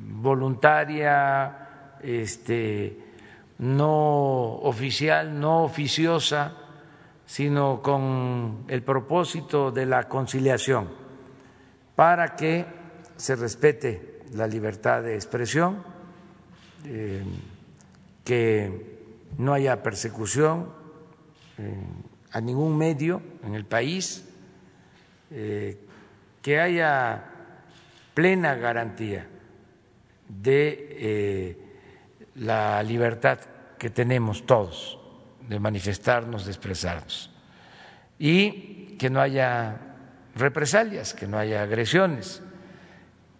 [0.07, 2.97] voluntaria, este,
[3.59, 6.53] no oficial, no oficiosa,
[7.25, 10.89] sino con el propósito de la conciliación,
[11.95, 12.65] para que
[13.15, 15.83] se respete la libertad de expresión,
[16.85, 17.23] eh,
[18.23, 18.99] que
[19.37, 20.69] no haya persecución
[21.57, 21.83] eh,
[22.31, 24.27] a ningún medio en el país,
[25.29, 25.77] eh,
[26.41, 27.25] que haya
[28.13, 29.27] plena garantía
[30.39, 31.57] de eh,
[32.35, 33.39] la libertad
[33.77, 34.97] que tenemos todos
[35.47, 37.29] de manifestarnos, de expresarnos,
[38.17, 39.95] y que no haya
[40.35, 42.41] represalias, que no haya agresiones.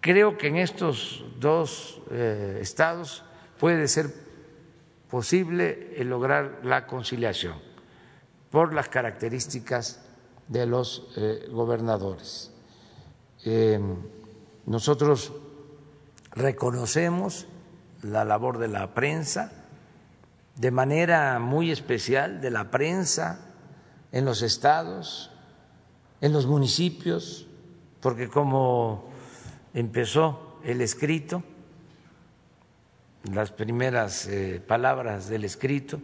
[0.02, 3.24] Creo que en estos dos eh, estados
[3.60, 4.08] puede ser
[5.10, 7.56] posible lograr la conciliación
[8.50, 10.04] por las características
[10.48, 12.52] de los eh, gobernadores.
[14.66, 15.32] nosotros
[16.32, 17.48] reconocemos
[18.02, 19.52] la labor de la prensa,
[20.56, 23.40] de manera muy especial de la prensa
[24.12, 25.32] en los estados,
[26.20, 27.48] en los municipios,
[28.02, 29.10] porque como
[29.74, 31.44] empezó el escrito,
[33.32, 36.02] las primeras eh, palabras del escrito,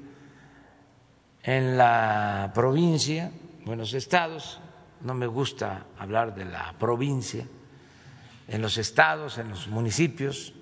[1.43, 3.31] en la provincia,
[3.65, 4.59] en los estados,
[5.01, 7.45] no me gusta hablar de la provincia,
[8.47, 10.53] en los estados, en los municipios,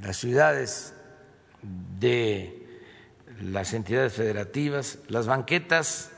[0.00, 0.94] las ciudades
[1.98, 2.58] de
[3.40, 6.10] las entidades federativas, las banquetas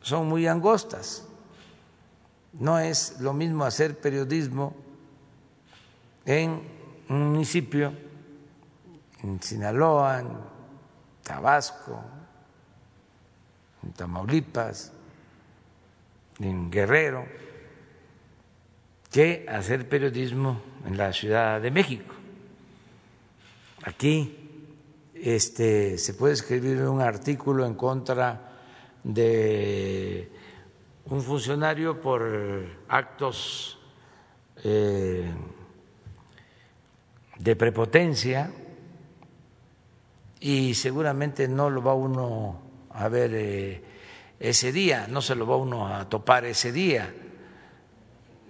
[0.00, 1.24] son muy angostas.
[2.52, 4.74] No es lo mismo hacer periodismo
[6.24, 6.62] en
[7.08, 7.92] un municipio,
[9.22, 10.28] en Sinaloa, en
[11.22, 12.02] Tabasco,
[13.82, 14.92] en Tamaulipas,
[16.40, 17.26] en Guerrero,
[19.10, 22.14] que hacer periodismo en la Ciudad de México.
[23.82, 24.36] Aquí
[25.14, 28.52] este, se puede escribir un artículo en contra
[29.02, 30.30] de
[31.06, 32.22] un funcionario por
[32.88, 33.78] actos
[34.62, 35.30] eh,
[37.38, 38.50] de prepotencia
[40.40, 43.82] y seguramente no lo va uno a ver eh,
[44.38, 47.12] ese día, no se lo va uno a topar ese día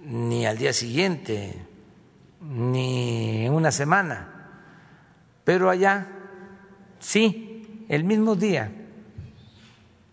[0.04, 1.54] ni al día siguiente,
[2.40, 4.50] ni en una semana,
[5.44, 6.08] pero allá
[6.98, 8.70] sí, el mismo día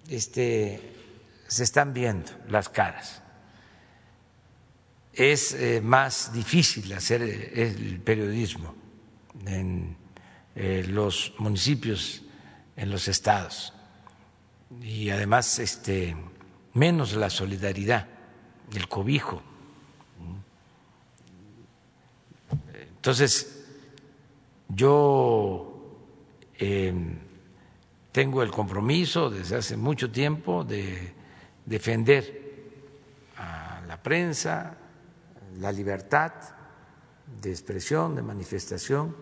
[0.10, 0.94] este,
[1.48, 3.22] se están viendo las caras.
[5.14, 8.76] Es eh, más difícil hacer el periodismo
[9.46, 9.96] en
[10.56, 12.24] eh, los municipios,
[12.76, 13.74] en los estados,
[14.82, 16.18] y además este,
[16.74, 18.08] menos la solidaridad,
[18.74, 19.42] el cobijo
[23.06, 23.64] Entonces,
[24.68, 26.02] yo
[26.58, 27.20] em,
[28.12, 31.14] tengo el compromiso desde hace mucho tiempo de
[31.68, 32.74] defender
[33.38, 34.76] a la prensa,
[35.60, 36.32] la libertad
[37.44, 39.16] de expresión, de manifestación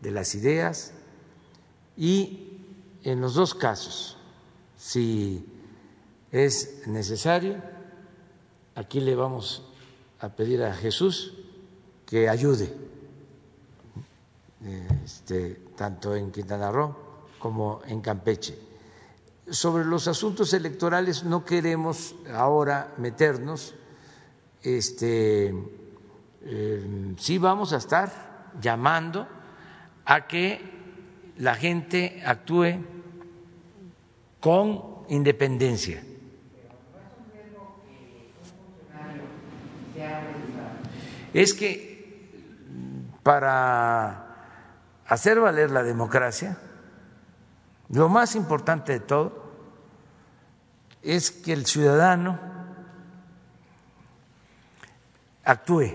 [0.00, 0.94] de las ideas
[1.98, 2.62] y
[3.04, 4.16] en los dos casos,
[4.78, 5.44] si
[6.32, 7.62] es necesario,
[8.74, 9.70] aquí le vamos
[10.18, 11.34] a pedir a Jesús
[12.06, 12.88] que ayude
[14.64, 16.94] este, tanto en Quintana Roo
[17.38, 18.58] como en Campeche.
[19.48, 23.74] Sobre los asuntos electorales no queremos ahora meternos,
[24.62, 25.54] este,
[26.42, 29.26] eh, sí vamos a estar llamando
[30.04, 30.60] a que
[31.38, 32.84] la gente actúe
[34.40, 36.02] con independencia.
[41.32, 41.88] Es que
[43.22, 44.27] para
[45.08, 46.58] hacer valer la democracia,
[47.88, 49.48] lo más importante de todo
[51.02, 52.38] es que el ciudadano
[55.44, 55.94] actúe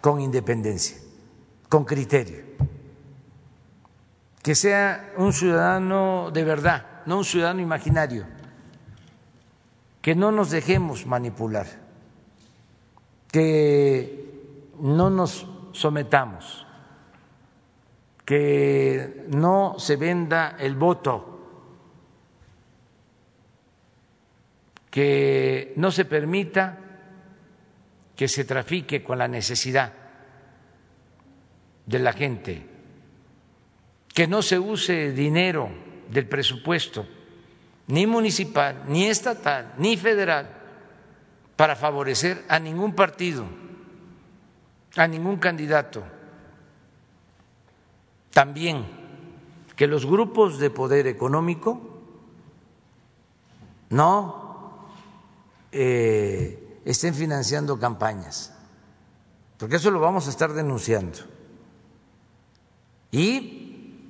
[0.00, 0.98] con independencia,
[1.68, 2.44] con criterio,
[4.42, 8.26] que sea un ciudadano de verdad, no un ciudadano imaginario,
[10.02, 11.66] que no nos dejemos manipular,
[13.30, 16.67] que no nos sometamos
[18.28, 21.40] que no se venda el voto,
[24.90, 26.78] que no se permita
[28.14, 29.94] que se trafique con la necesidad
[31.86, 32.66] de la gente,
[34.12, 35.70] que no se use dinero
[36.10, 37.08] del presupuesto,
[37.86, 40.50] ni municipal, ni estatal, ni federal,
[41.56, 43.46] para favorecer a ningún partido,
[44.96, 46.17] a ningún candidato
[48.38, 48.86] también
[49.74, 51.80] que los grupos de poder económico
[53.90, 54.86] no
[55.72, 58.54] eh, estén financiando campañas,
[59.58, 61.18] porque eso lo vamos a estar denunciando.
[63.10, 64.06] Y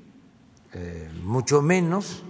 [0.74, 2.22] eh, mucho menos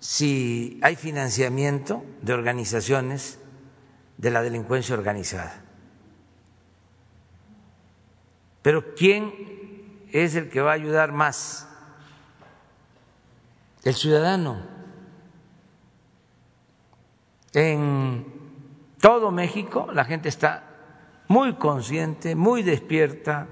[0.00, 3.38] si hay financiamiento de organizaciones
[4.18, 5.69] de la delincuencia organizada.
[8.62, 11.68] Pero ¿quién es el que va a ayudar más?
[13.82, 14.60] El ciudadano.
[17.52, 18.26] En
[19.00, 20.64] todo México la gente está
[21.28, 23.46] muy consciente, muy despierta,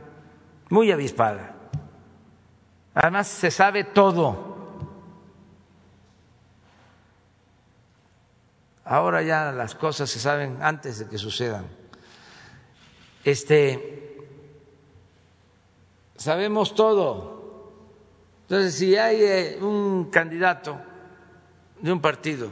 [0.69, 1.55] muy avispada.
[2.95, 4.49] Además se sabe todo.
[8.85, 11.67] Ahora ya las cosas se saben antes de que sucedan.
[13.23, 13.98] Este
[16.19, 17.73] sabemos todo.
[18.43, 20.79] Entonces, si hay eh, un candidato
[21.81, 22.51] de un partido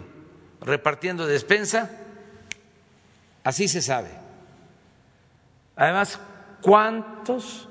[0.61, 1.91] repartiendo despensa,
[3.45, 4.11] así se sabe.
[5.75, 6.19] Además,
[6.63, 7.69] ¿cuántos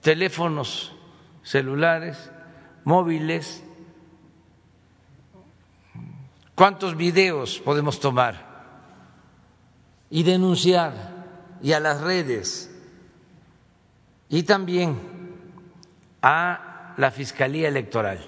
[0.00, 0.94] teléfonos
[1.42, 2.30] celulares,
[2.84, 3.62] móviles,
[6.54, 8.48] cuántos videos podemos tomar
[10.10, 10.92] y denunciar
[11.62, 12.69] y a las redes
[14.30, 14.96] y también
[16.22, 18.20] a la Fiscalía Electoral.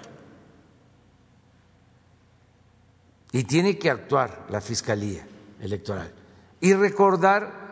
[3.31, 5.25] Y tiene que actuar la Fiscalía
[5.59, 6.11] Electoral.
[6.59, 7.63] Y recordar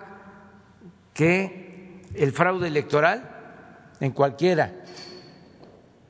[1.13, 4.73] que el fraude electoral en cualquiera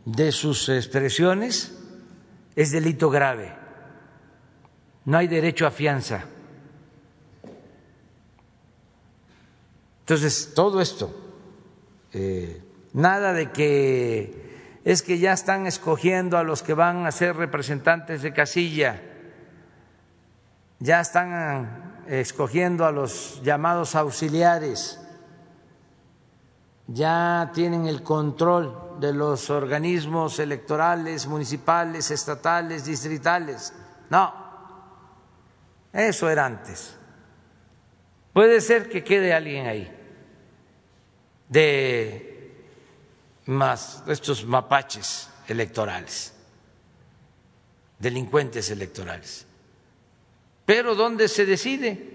[0.05, 1.77] de sus expresiones
[2.55, 3.53] es delito grave.
[5.05, 6.23] No hay derecho a fianza.
[10.01, 11.20] Entonces, todo esto,
[12.13, 12.61] eh,
[12.93, 18.21] nada de que es que ya están escogiendo a los que van a ser representantes
[18.21, 19.01] de casilla,
[20.79, 25.01] ya están escogiendo a los llamados auxiliares
[26.93, 33.73] ya tienen el control de los organismos electorales municipales, estatales, distritales.
[34.09, 34.33] No,
[35.93, 36.97] eso era antes.
[38.33, 39.97] Puede ser que quede alguien ahí
[41.51, 42.55] de
[43.45, 46.33] más estos mapaches electorales,
[47.99, 49.45] delincuentes electorales.
[50.65, 52.09] Pero ¿dónde se decide?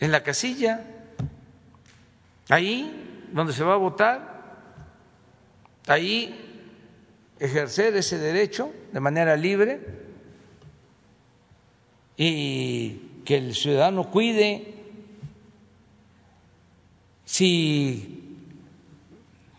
[0.00, 0.96] En la casilla
[2.48, 4.44] Ahí donde se va a votar,
[5.88, 6.72] ahí
[7.40, 9.80] ejercer ese derecho de manera libre
[12.16, 14.75] y que el ciudadano cuide
[17.26, 18.38] si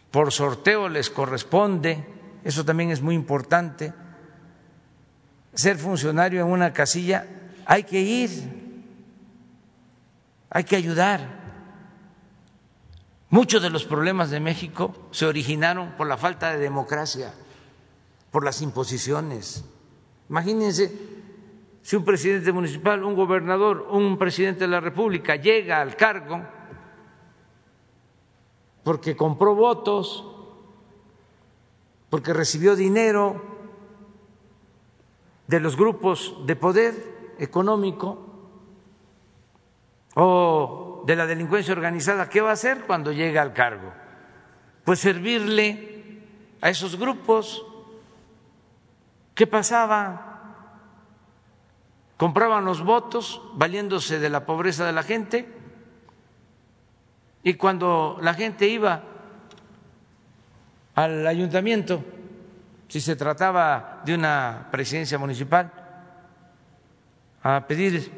[0.10, 2.04] por sorteo les corresponde,
[2.44, 3.94] eso también es muy importante,
[5.54, 7.28] ser funcionario en una casilla,
[7.66, 8.30] hay que ir,
[10.50, 11.38] hay que ayudar.
[13.30, 17.34] Muchos de los problemas de México se originaron por la falta de democracia,
[18.32, 19.66] por las imposiciones.
[20.30, 20.90] Imagínense
[21.82, 26.57] si un presidente municipal, un gobernador, un presidente de la República llega al cargo
[28.88, 30.24] porque compró votos,
[32.10, 33.36] porque recibió dinero
[35.46, 38.18] de los grupos de poder económico
[40.16, 43.92] o de la delincuencia organizada, ¿qué va a hacer cuando llegue al cargo?
[44.86, 46.24] Pues servirle
[46.62, 47.66] a esos grupos.
[49.36, 50.56] ¿Qué pasaba?
[52.16, 55.57] Compraban los votos valiéndose de la pobreza de la gente
[57.48, 59.02] y cuando la gente iba
[60.96, 62.04] al ayuntamiento,
[62.90, 65.72] si se trataba de una presidencia municipal,
[67.42, 68.12] a pedir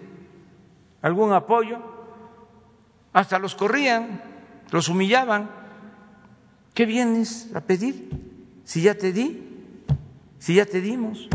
[1.03, 1.77] algún apoyo,
[3.13, 4.19] hasta los corrían,
[4.71, 5.51] los humillaban.
[6.73, 8.09] ¿Qué vienes a pedir?
[8.63, 9.45] Si ya te di,
[10.39, 11.29] si ya te dimos.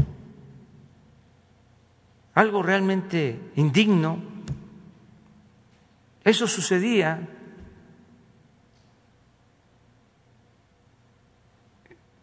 [2.35, 4.19] Algo realmente indigno.
[6.25, 7.29] Eso sucedía.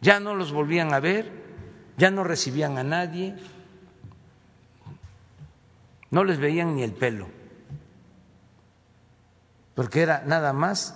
[0.01, 1.31] Ya no los volvían a ver,
[1.97, 3.35] ya no recibían a nadie,
[6.09, 7.41] no les veían ni el pelo
[9.75, 10.95] porque era nada más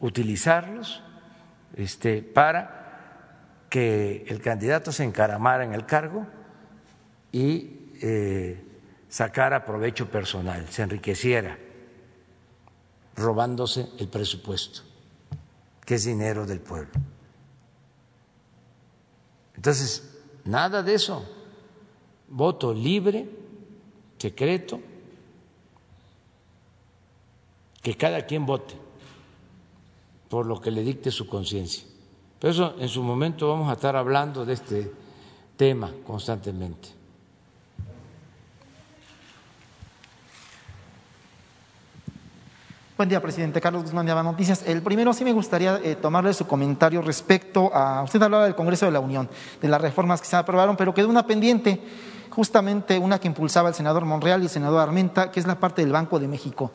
[0.00, 1.02] utilizarlos
[1.76, 6.26] este, para que el candidato se encaramara en el cargo
[7.32, 8.62] y eh,
[9.08, 11.56] sacara provecho personal, se enriqueciera,
[13.16, 14.82] robándose el presupuesto,
[15.84, 16.90] que es dinero del pueblo.
[19.56, 21.24] Entonces, nada de eso.
[22.28, 23.28] Voto libre,
[24.18, 24.80] secreto,
[27.82, 28.74] que cada quien vote
[30.28, 31.84] por lo que le dicte su conciencia,
[32.40, 34.92] Por eso en su momento vamos a estar hablando de este
[35.56, 37.03] tema constantemente.
[42.96, 43.60] Buen día, presidente.
[43.60, 44.62] Carlos Guzmán de Aba Noticias.
[44.68, 48.86] El primero sí me gustaría eh, tomarle su comentario respecto a, usted hablaba del Congreso
[48.86, 49.28] de la Unión,
[49.60, 51.80] de las reformas que se aprobaron, pero quedó una pendiente,
[52.30, 55.82] justamente una que impulsaba el senador Monreal y el senador Armenta, que es la parte
[55.82, 56.70] del Banco de México.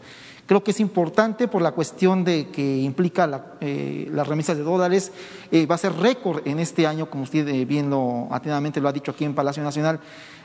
[0.46, 5.14] Creo que es importante por la cuestión de que implica eh, las remesas de dólares.
[5.52, 8.92] Eh, va a ser récord en este año, como usted eh, viendo atentamente lo ha
[8.92, 10.02] dicho aquí en Palacio Nacional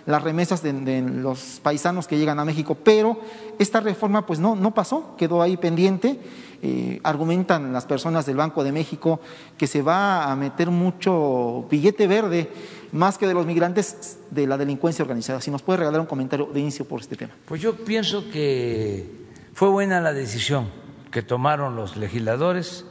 [0.06, 3.20] las remesas de, los paisanos que llegan a México, pero
[3.58, 6.18] esta reforma pues no, no pasó, quedó ahí pendiente.
[6.66, 9.20] Eh, argumentan las personas del Banco de México
[9.58, 12.48] que se va a meter mucho billete verde
[12.92, 15.42] más que de los migrantes de la delincuencia organizada.
[15.42, 17.32] Si nos puede regalar un comentario de inicio por este tema.
[17.44, 20.70] Pues yo pienso que fue buena la decisión
[21.10, 22.86] que tomaron los legisladores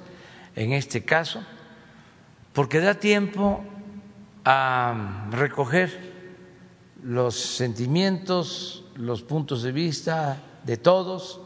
[0.56, 1.42] en este caso,
[2.54, 3.64] porque da tiempo
[4.46, 6.13] a recoger
[7.04, 11.42] los sentimientos, los puntos de vista de todos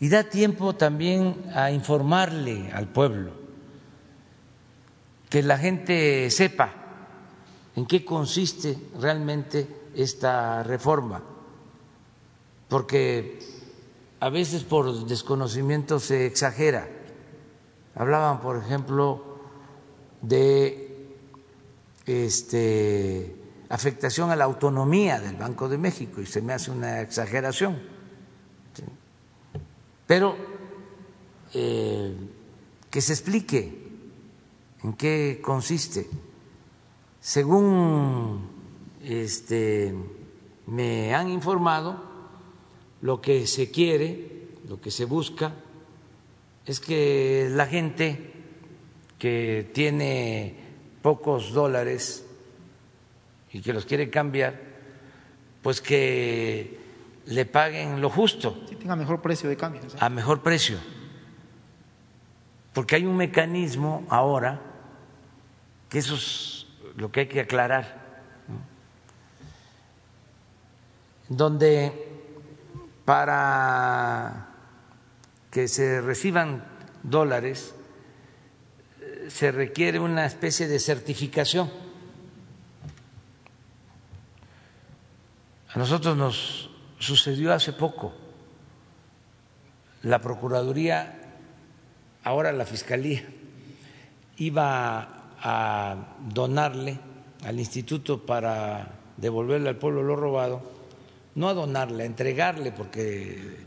[0.00, 3.32] y da tiempo también a informarle al pueblo,
[5.28, 6.72] que la gente sepa
[7.76, 11.22] en qué consiste realmente esta reforma,
[12.68, 13.38] porque
[14.20, 16.88] a veces por desconocimiento se exagera.
[17.94, 19.38] Hablaban, por ejemplo,
[20.20, 21.08] de
[22.06, 27.78] este afectación a la autonomía del Banco de México y se me hace una exageración.
[30.06, 30.36] Pero
[31.52, 32.14] eh,
[32.90, 33.86] que se explique
[34.82, 36.06] en qué consiste.
[37.20, 38.48] Según
[39.02, 39.94] este,
[40.66, 42.04] me han informado,
[43.02, 45.54] lo que se quiere, lo que se busca,
[46.64, 48.32] es que la gente
[49.18, 50.56] que tiene
[51.02, 52.25] pocos dólares
[53.56, 54.60] y que los quiere cambiar,
[55.62, 56.78] pues que
[57.24, 58.66] le paguen lo justo.
[58.68, 59.80] Que tenga mejor precio de cambio.
[59.98, 60.76] A mejor precio.
[62.74, 64.60] Porque hay un mecanismo ahora,
[65.88, 68.04] que eso es lo que hay que aclarar,
[71.30, 71.92] donde
[73.06, 74.48] para
[75.50, 76.62] que se reciban
[77.02, 77.74] dólares
[79.00, 81.85] eh, se requiere una especie de certificación
[85.76, 88.14] A nosotros nos sucedió hace poco.
[90.04, 91.18] La Procuraduría,
[92.24, 93.22] ahora la Fiscalía,
[94.38, 96.98] iba a donarle
[97.44, 100.62] al instituto para devolverle al pueblo lo robado,
[101.34, 103.58] no a donarle, a entregarle, porque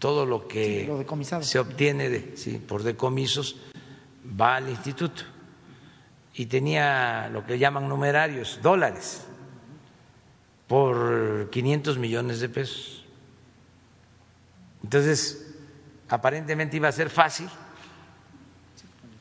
[0.00, 0.92] todo lo que
[1.42, 3.54] se obtiene de, sí, por decomisos
[4.28, 5.22] va al instituto.
[6.34, 9.28] Y tenía lo que llaman numerarios, dólares
[10.72, 13.04] por 500 millones de pesos.
[14.82, 15.54] Entonces,
[16.08, 17.46] aparentemente iba a ser fácil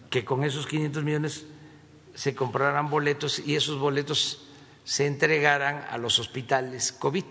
[0.10, 1.46] que con esos 500 millones
[2.16, 4.48] se compraran boletos y esos boletos
[4.86, 7.26] se entregaran a los hospitales COVID.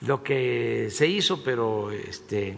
[0.00, 2.56] Lo que se hizo, pero este,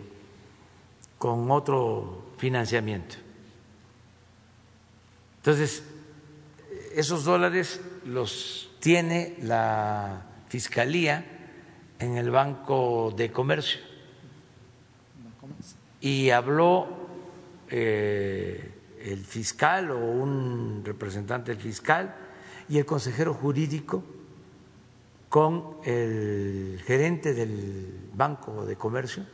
[1.19, 3.17] con otro financiamiento.
[5.39, 5.83] Entonces,
[6.95, 11.25] esos dólares los tiene la Fiscalía
[11.99, 13.81] en el Banco de Comercio.
[16.01, 16.87] Y habló
[17.71, 18.73] eh,
[19.03, 22.15] el fiscal o un representante del fiscal
[22.69, 24.05] y el consejero jurídico
[25.29, 29.25] con el gerente del Banco de Comercio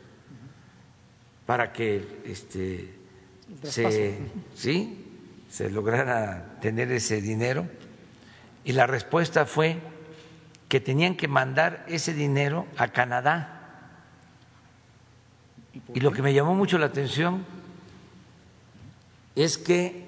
[1.45, 2.93] para que este,
[3.63, 4.17] se,
[4.55, 5.05] ¿sí?
[5.49, 7.67] se lograra tener ese dinero
[8.65, 9.77] y la respuesta fue
[10.67, 13.51] que tenían que mandar ese dinero a Canadá.
[15.93, 17.45] Y lo que me llamó mucho la atención
[19.35, 20.05] es que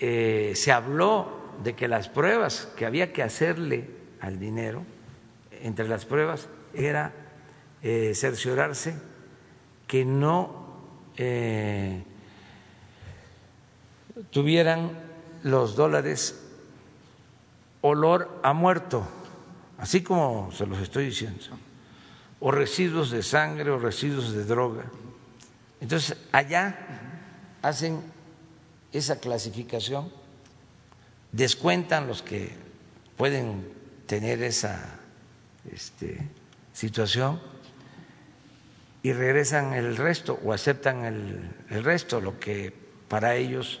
[0.00, 3.88] eh, se habló de que las pruebas que había que hacerle
[4.20, 4.82] al dinero,
[5.62, 7.12] entre las pruebas era
[7.82, 8.94] eh, cerciorarse
[9.86, 10.66] que no
[11.16, 12.02] eh,
[14.30, 14.90] tuvieran
[15.44, 16.41] los dólares
[17.82, 19.06] olor a muerto,
[19.78, 21.44] así como se los estoy diciendo,
[22.40, 24.84] o residuos de sangre o residuos de droga.
[25.80, 26.78] Entonces, allá
[27.60, 28.00] hacen
[28.92, 30.10] esa clasificación,
[31.32, 32.54] descuentan los que
[33.16, 33.68] pueden
[34.06, 34.80] tener esa
[35.72, 36.28] este,
[36.72, 37.40] situación
[39.02, 42.72] y regresan el resto o aceptan el, el resto, lo que
[43.08, 43.80] para ellos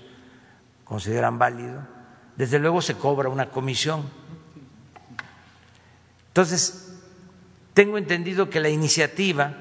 [0.84, 1.86] consideran válido,
[2.42, 4.02] desde luego se cobra una comisión.
[6.26, 6.92] Entonces,
[7.72, 9.54] tengo entendido que la iniciativa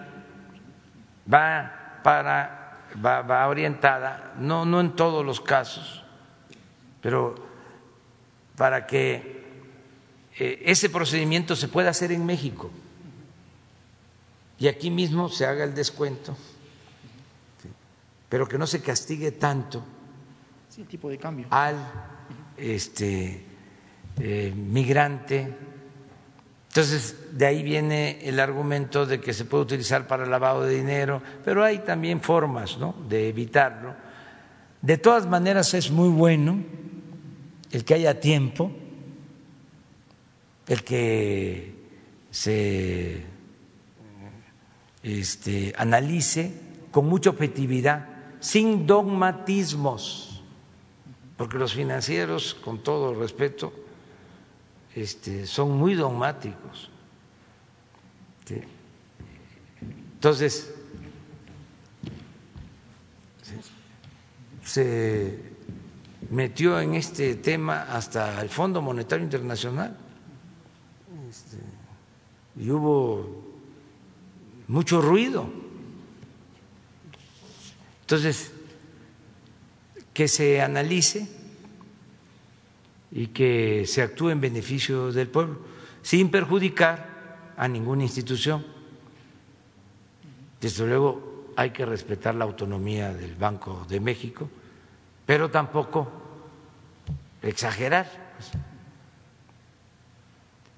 [1.31, 6.01] va para va, va orientada, no, no en todos los casos,
[7.01, 7.35] pero
[8.57, 9.45] para que
[10.39, 12.71] eh, ese procedimiento se pueda hacer en México
[14.57, 16.35] y aquí mismo se haga el descuento,
[18.27, 19.83] pero que no se castigue tanto
[20.89, 21.45] tipo de cambio.
[21.51, 21.75] al
[22.57, 23.43] este,
[24.19, 25.53] eh, migrante.
[26.69, 31.21] Entonces, de ahí viene el argumento de que se puede utilizar para lavado de dinero,
[31.43, 32.95] pero hay también formas ¿no?
[33.09, 33.93] de evitarlo.
[34.81, 36.63] De todas maneras, es muy bueno
[37.71, 38.71] el que haya tiempo,
[40.67, 41.75] el que
[42.31, 43.21] se
[45.03, 46.53] este, analice
[46.91, 48.07] con mucha objetividad,
[48.39, 50.30] sin dogmatismos,
[51.41, 53.73] porque los financieros, con todo respeto,
[54.93, 56.91] este, son muy dogmáticos.
[60.13, 60.75] Entonces,
[64.63, 65.39] se
[66.29, 69.97] metió en este tema hasta el Fondo Monetario Internacional
[71.27, 71.57] este,
[72.55, 73.43] y hubo
[74.67, 75.49] mucho ruido.
[78.01, 78.50] Entonces,
[80.13, 81.27] que se analice
[83.11, 85.59] y que se actúe en beneficio del pueblo,
[86.01, 88.65] sin perjudicar a ninguna institución.
[90.59, 94.49] Desde luego hay que respetar la autonomía del Banco de México,
[95.25, 96.09] pero tampoco
[97.41, 98.31] exagerar.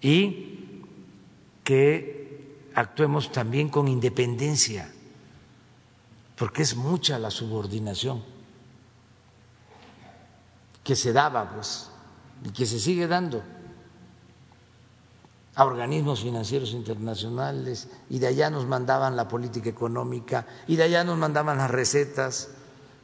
[0.01, 0.81] Y
[1.63, 4.91] que actuemos también con independencia,
[6.36, 8.32] porque es mucha la subordinación
[10.84, 11.89] que se daba, pues,
[12.43, 13.41] y que se sigue dando
[15.55, 21.03] a organismos financieros internacionales, y de allá nos mandaban la política económica, y de allá
[21.03, 22.49] nos mandaban las recetas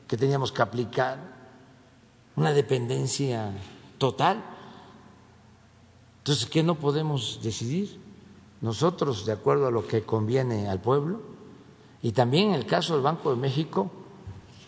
[0.07, 1.17] que teníamos que aplicar,
[2.35, 3.51] una dependencia
[3.97, 4.43] total.
[6.19, 7.99] Entonces, ¿qué no podemos decidir?
[8.61, 11.21] nosotros de acuerdo a lo que conviene al pueblo
[12.01, 13.89] y también en el caso del Banco de México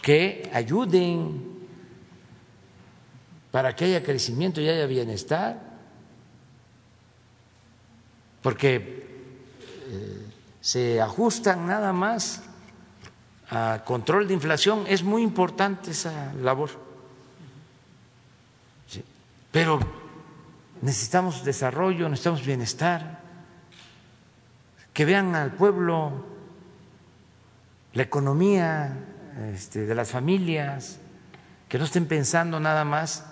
[0.01, 1.50] que ayuden
[3.51, 5.59] para que haya crecimiento y haya bienestar,
[8.41, 8.75] porque
[9.87, 10.25] eh,
[10.61, 12.43] se ajustan nada más
[13.49, 16.69] a control de inflación, es muy importante esa labor,
[19.51, 19.79] pero
[20.81, 23.19] necesitamos desarrollo, necesitamos bienestar.
[24.93, 26.25] Que vean al pueblo,
[27.93, 28.97] la economía
[29.53, 30.99] este, de las familias,
[31.69, 33.25] que no estén pensando nada más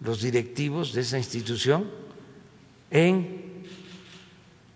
[0.00, 1.90] los directivos de esa institución
[2.90, 3.64] en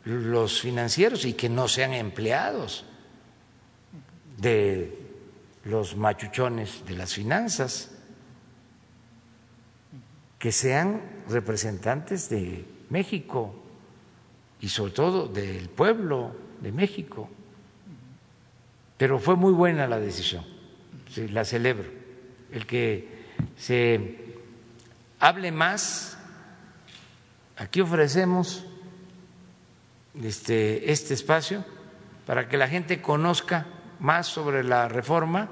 [0.04, 2.84] los financieros y que no sean empleados
[4.38, 4.98] de
[5.64, 7.90] los machuchones de las finanzas,
[10.38, 13.54] que sean representantes de México
[14.60, 17.30] y sobre todo del pueblo de México.
[18.98, 20.44] Pero fue muy buena la decisión,
[21.30, 21.88] la celebro,
[22.52, 23.08] el que
[23.56, 24.23] se
[25.24, 26.18] hable más.
[27.56, 28.62] Aquí ofrecemos
[30.22, 31.64] este, este espacio
[32.26, 33.66] para que la gente conozca
[34.00, 35.48] más sobre la reforma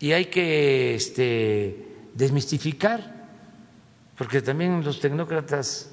[0.00, 3.28] y hay que este, desmistificar,
[4.18, 5.90] porque también los tecnócratas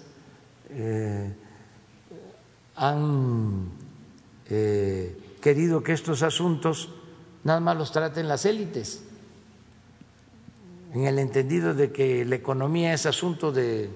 [0.69, 1.33] eh,
[2.75, 3.69] han
[4.49, 6.89] eh, querido que estos asuntos
[7.45, 9.06] nada más los traten las élites,
[10.97, 13.87] en el entendido de que la economía es asunto de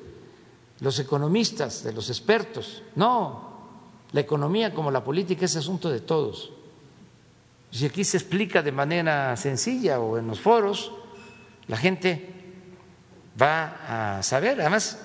[0.81, 2.83] los economistas, de los expertos.
[2.95, 3.49] No,
[4.11, 6.51] la economía como la política es asunto de todos.
[7.71, 10.91] Si aquí se explica de manera sencilla o en los foros,
[11.67, 12.29] la gente
[13.41, 14.61] va a saber.
[14.61, 14.99] Además,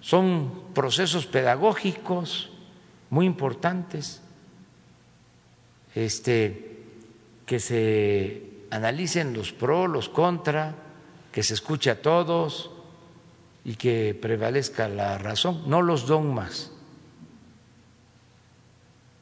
[0.00, 2.50] son procesos pedagógicos
[3.08, 4.20] muy importantes,
[5.94, 6.86] este,
[7.46, 10.89] que se analicen los pros, los contra,
[11.32, 12.70] que se escuche a todos
[13.64, 16.70] y que prevalezca la razón, no los dogmas.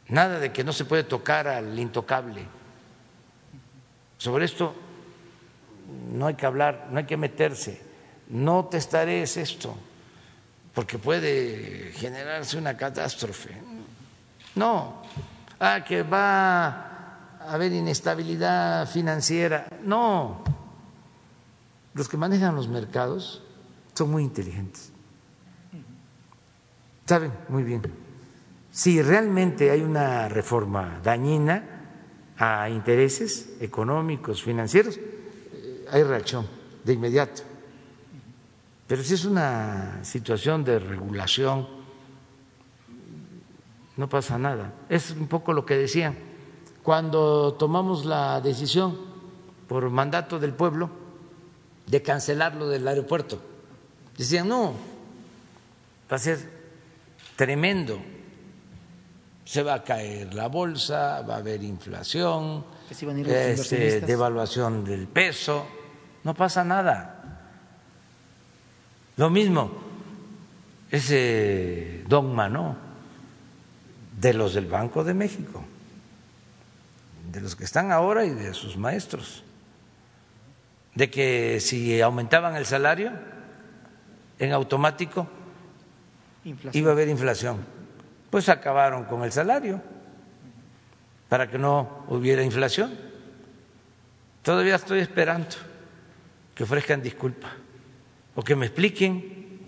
[0.09, 2.47] Nada de que no se puede tocar al intocable.
[4.17, 4.75] Sobre esto
[6.13, 7.81] no hay que hablar, no hay que meterse.
[8.29, 9.77] No te estaré esto,
[10.75, 13.57] porque puede generarse una catástrofe.
[14.55, 15.03] No,
[15.61, 19.67] ah, que va a haber inestabilidad financiera.
[19.83, 20.43] No,
[21.99, 23.43] los que manejan los mercados
[23.93, 24.93] son muy inteligentes.
[27.05, 27.83] Saben muy bien.
[28.71, 31.65] Si realmente hay una reforma dañina
[32.37, 36.47] a intereses económicos, financieros, eh, hay reacción
[36.85, 37.43] de inmediato.
[38.87, 41.67] Pero si es una situación de regulación,
[43.97, 44.73] no pasa nada.
[44.89, 46.17] Es un poco lo que decían
[46.85, 48.97] cuando tomamos la decisión
[49.67, 50.98] por mandato del pueblo
[51.89, 53.41] de cancelar lo del aeropuerto.
[54.17, 54.75] Decían, no,
[56.11, 56.39] va a ser
[57.37, 58.01] tremendo,
[59.45, 65.67] se va a caer la bolsa, va a haber inflación, este, devaluación del peso,
[66.25, 67.15] no pasa nada.
[69.17, 69.71] Lo mismo,
[70.91, 72.77] ese dogma, ¿no?
[74.21, 75.65] De los del Banco de México,
[77.33, 79.45] de los que están ahora y de sus maestros,
[80.99, 83.13] de que si aumentaban el salario,
[84.41, 85.29] en automático
[86.73, 87.65] iba a haber inflación.
[88.31, 89.81] Pues acabaron con el salario
[91.29, 92.99] para que no hubiera inflación.
[94.43, 95.55] Todavía estoy esperando
[96.57, 97.53] que ofrezcan disculpa
[98.35, 99.61] o que me expliquen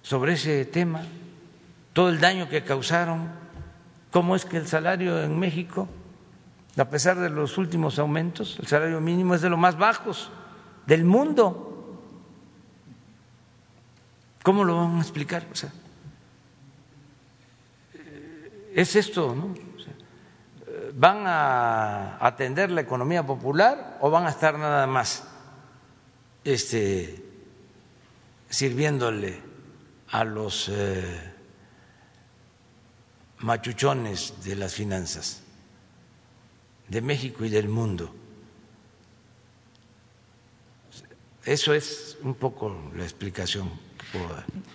[0.00, 1.02] sobre ese tema,
[1.92, 3.30] todo el daño que causaron,
[4.12, 5.88] cómo es que el salario en México,
[6.76, 10.30] a pesar de los últimos aumentos, el salario mínimo es de los más bajos
[10.86, 11.66] del mundo.
[14.42, 15.46] ¿Cómo lo van a explicar?
[15.50, 15.72] O sea,
[18.74, 19.54] es esto, ¿no?
[20.94, 25.24] ¿Van a atender la economía popular o van a estar nada más
[26.44, 27.24] este,
[28.48, 29.40] sirviéndole
[30.10, 31.32] a los eh,
[33.38, 35.42] machuchones de las finanzas
[36.90, 38.14] de México y del mundo?
[41.44, 43.70] Eso es un poco la explicación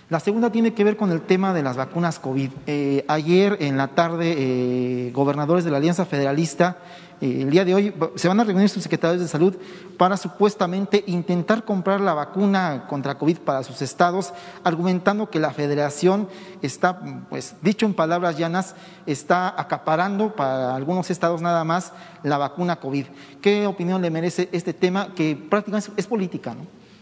[0.10, 2.52] la segunda tiene que ver con el tema de las vacunas COVID.
[2.68, 6.78] Eh, ayer en la tarde, eh, gobernadores de la Alianza Federalista,
[7.22, 9.56] eh, el día de hoy, se van a reunir sus secretarios de salud
[9.98, 16.28] para supuestamente intentar comprar la vacuna contra COVID para sus estados, argumentando que la federación
[16.62, 17.00] está,
[17.30, 21.94] pues dicho en palabras llanas, está acaparando para algunos estados nada más
[22.24, 23.06] la vacuna COVID.
[23.42, 26.56] ¿Qué opinión le merece este tema que prácticamente es, política?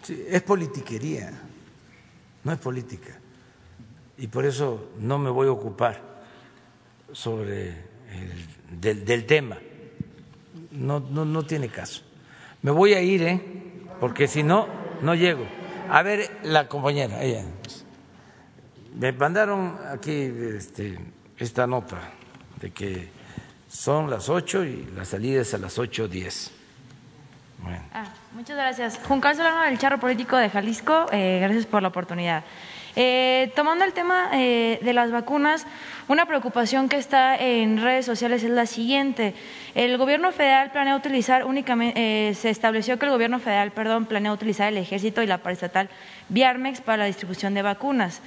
[0.03, 1.31] Sí, es politiquería
[2.43, 3.19] no es política.
[4.17, 6.01] Y por eso no me voy a ocupar
[7.11, 7.69] sobre
[8.11, 9.57] el, del, tema.
[10.73, 12.01] No, no, no tiene caso.
[12.61, 13.41] Me voy a ir, ¿eh?
[13.99, 14.67] porque si no,
[15.01, 15.45] no llego.
[15.89, 17.19] A ver, la compañera.
[18.95, 20.99] Me mandaron aquí este,
[21.37, 21.99] esta nota
[22.59, 23.09] de que
[23.69, 26.51] son las ocho y la salida es a las ocho diez.
[27.93, 28.99] Ah, muchas gracias.
[29.07, 32.43] Juncal Solano del Charro Político de Jalisco, eh, gracias por la oportunidad.
[32.95, 35.65] Eh, tomando el tema eh, de las vacunas,
[36.07, 39.33] una preocupación que está en redes sociales es la siguiente.
[39.73, 44.67] El gobierno federal planea utilizar únicamente, se estableció que el gobierno federal, perdón, planea utilizar
[44.67, 45.89] el ejército y la paraestatal
[46.29, 48.21] Viarmex para la distribución de vacunas.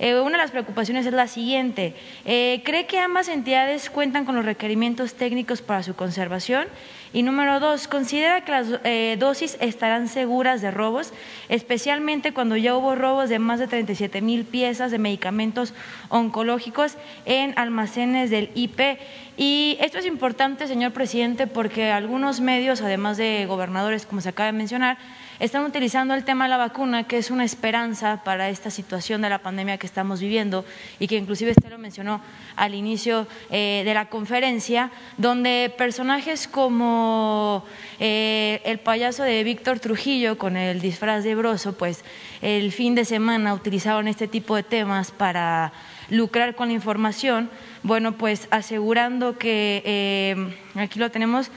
[0.00, 1.94] Una de las preocupaciones es la siguiente.
[2.24, 6.66] ¿Cree que ambas entidades cuentan con los requerimientos técnicos para su conservación?
[7.12, 11.12] Y número dos, considera que las eh, dosis estarán seguras de robos,
[11.48, 15.74] especialmente cuando ya hubo robos de más de 37 mil piezas de medicamentos
[16.08, 19.00] oncológicos en almacenes del IP.
[19.36, 24.46] Y esto es importante, señor presidente, porque algunos medios, además de gobernadores, como se acaba
[24.46, 24.96] de mencionar,
[25.40, 29.30] están utilizando el tema de la vacuna, que es una esperanza para esta situación de
[29.30, 30.66] la pandemia que estamos viviendo
[30.98, 32.20] y que inclusive usted lo mencionó
[32.56, 37.64] al inicio eh, de la conferencia, donde personajes como
[37.98, 42.04] eh, el payaso de Víctor Trujillo con el disfraz de Broso, pues
[42.42, 45.72] el fin de semana utilizaron este tipo de temas para
[46.10, 47.48] lucrar con la información,
[47.82, 51.50] bueno, pues asegurando que, eh, aquí lo tenemos,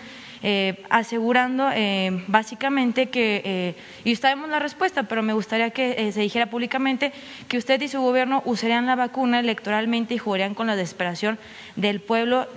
[0.45, 6.19] eh, asegurando eh, básicamente que, eh, y sabemos la respuesta, pero me gustaría que se
[6.19, 7.13] dijera públicamente
[7.47, 11.39] que usted y su gobierno usarían la vacuna electoralmente y jugarían con la desesperación
[11.77, 12.49] del pueblo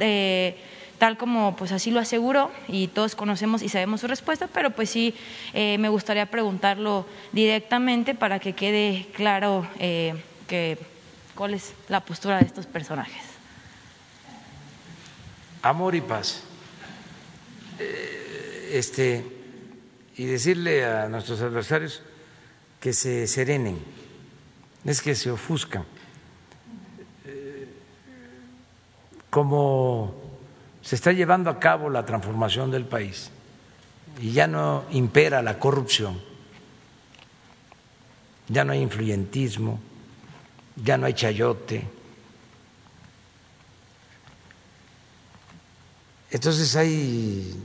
[0.99, 4.91] tal como pues así lo aseguró y todos conocemos y sabemos su respuesta, pero pues
[4.91, 5.15] sí
[5.55, 10.79] me gustaría preguntarlo directamente para que quede claro que,
[11.37, 13.23] cuál es la postura de estos personajes.
[15.63, 16.46] Amor y paz.
[17.79, 19.25] Eh, este,
[20.17, 22.03] y decirle a nuestros adversarios
[22.81, 23.79] que se serenen,
[24.85, 25.85] es que se ofuscan.
[27.25, 27.69] Eh,
[29.31, 30.15] como
[30.83, 33.31] se está llevando a cabo la transformación del país,
[34.21, 36.21] y ya no impera la corrupción,
[38.49, 39.81] ya no hay influyentismo,
[40.77, 41.96] ya no hay chayote.
[46.37, 47.59] Entonces hay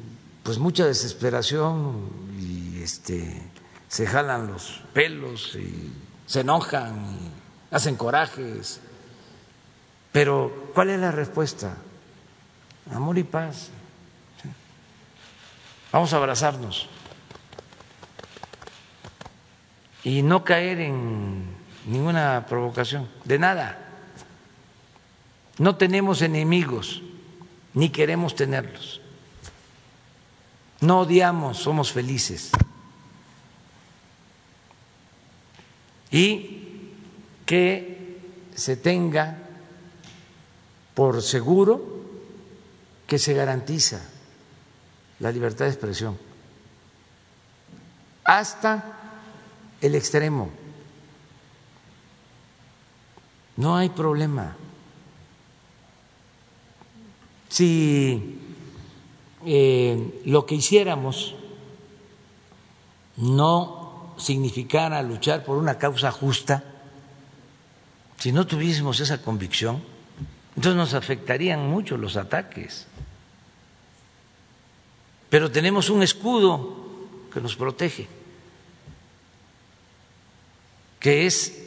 [0.44, 2.08] pues mucha desesperación
[2.40, 3.42] y este
[3.90, 5.92] se jalan los pelos y
[6.26, 8.80] se enojan y hacen corajes.
[10.14, 11.76] Pero ¿cuál es la respuesta?
[12.94, 13.72] Amor y paz.
[15.92, 16.88] Vamos a abrazarnos
[20.06, 21.44] y no caer en
[21.88, 23.80] ninguna provocación, de nada.
[25.58, 27.04] No tenemos enemigos,
[27.74, 29.02] ni queremos tenerlos.
[30.82, 32.52] No odiamos, somos felices.
[36.10, 36.92] Y
[37.46, 38.20] que
[38.56, 39.38] se tenga
[40.94, 42.02] por seguro
[43.08, 44.02] que se garantiza
[45.20, 46.32] la libertad de expresión
[48.24, 48.84] hasta
[49.82, 50.50] el extremo.
[53.58, 54.56] No hay problema.
[57.52, 58.40] Si
[59.46, 61.36] eh, lo que hiciéramos
[63.18, 66.64] no significara luchar por una causa justa,
[68.18, 69.84] si no tuviésemos esa convicción,
[70.56, 72.88] entonces nos afectarían mucho los ataques.
[75.30, 76.78] Pero tenemos un escudo
[77.34, 78.08] que nos protege,
[81.02, 81.58] que es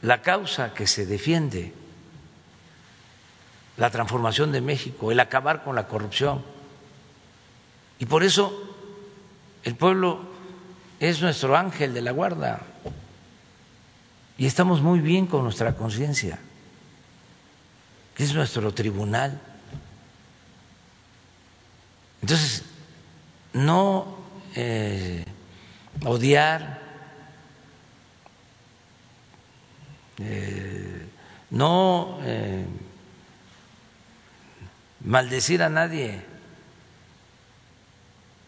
[0.00, 1.72] la causa que se defiende,
[3.76, 6.42] la transformación de México, el acabar con la corrupción.
[7.98, 8.52] Y por eso
[9.64, 10.20] el pueblo
[11.00, 12.62] es nuestro ángel de la guarda
[14.38, 16.38] y estamos muy bien con nuestra conciencia,
[18.14, 19.40] que es nuestro tribunal.
[22.20, 22.64] Entonces,
[23.52, 24.16] no
[24.54, 25.24] eh,
[26.04, 26.80] odiar,
[30.18, 31.06] eh,
[31.50, 32.66] no eh,
[35.04, 36.22] maldecir a nadie,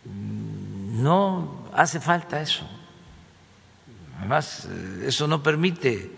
[0.04, 2.68] no hace falta eso.
[4.18, 4.68] Además,
[5.04, 6.10] eso no permite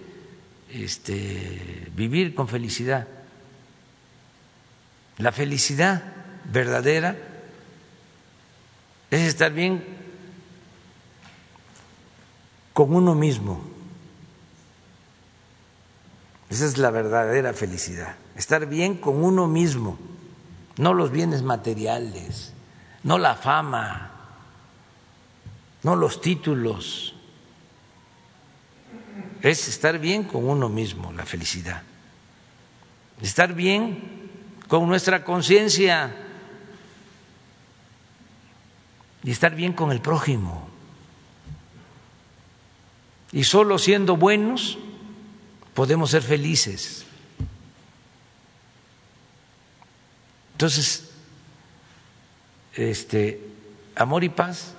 [0.70, 3.08] este, vivir con felicidad.
[5.18, 6.02] La felicidad
[6.44, 7.16] verdadera
[9.10, 9.82] es estar bien
[12.72, 13.62] con uno mismo.
[16.50, 19.98] Esa es la verdadera felicidad, estar bien con uno mismo,
[20.78, 22.52] no los bienes materiales,
[23.02, 24.10] no la fama,
[25.82, 27.14] no los títulos.
[29.42, 31.82] Es estar bien con uno mismo, la felicidad.
[33.20, 34.30] Estar bien
[34.68, 36.14] con nuestra conciencia
[39.22, 40.68] y estar bien con el prójimo.
[43.32, 44.78] Y solo siendo buenos
[45.74, 47.05] podemos ser felices.
[50.56, 51.10] Entonces,
[52.74, 53.38] este,
[53.94, 54.72] amor y paz.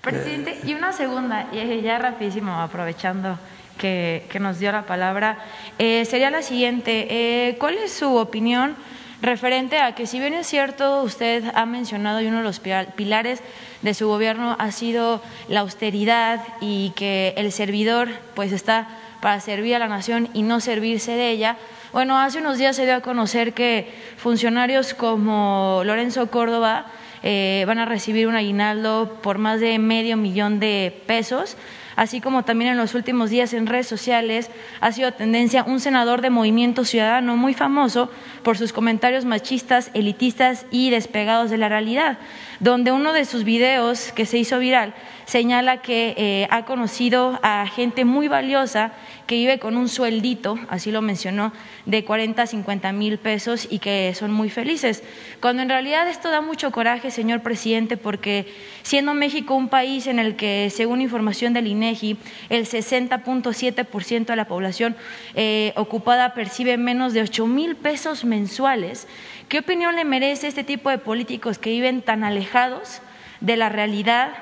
[0.00, 3.38] Presidente, y una segunda, y ya rapidísimo, aprovechando
[3.76, 5.36] que, nos dio la palabra,
[5.78, 7.08] eh, sería la siguiente.
[7.10, 8.74] Eh, ¿Cuál es su opinión?
[9.20, 13.40] referente a que si bien es cierto, usted ha mencionado y uno de los pilares
[13.80, 18.88] de su gobierno ha sido la austeridad y que el servidor pues está
[19.22, 21.56] para servir a la nación y no servirse de ella.
[21.94, 26.86] Bueno, hace unos días se dio a conocer que funcionarios como Lorenzo Córdoba
[27.22, 31.56] eh, van a recibir un aguinaldo por más de medio millón de pesos
[31.96, 36.20] así como también en los últimos días en redes sociales ha sido tendencia un senador
[36.20, 38.10] de Movimiento Ciudadano muy famoso
[38.42, 42.18] por sus comentarios machistas, elitistas y despegados de la realidad,
[42.64, 44.94] donde uno de sus videos que se hizo viral
[45.26, 48.92] señala que eh, ha conocido a gente muy valiosa
[49.26, 51.52] que vive con un sueldito, así lo mencionó,
[51.84, 55.02] de 40 a 50 mil pesos y que son muy felices.
[55.40, 58.46] Cuando en realidad esto da mucho coraje, señor presidente, porque
[58.82, 62.16] siendo México un país en el que, según información del INEGI,
[62.48, 64.96] el 60.7% de la población
[65.34, 69.06] eh, ocupada percibe menos de 8 mil pesos mensuales,
[69.48, 73.00] ¿qué opinión le merece este tipo de políticos que viven tan alejados
[73.40, 74.32] de la realidad?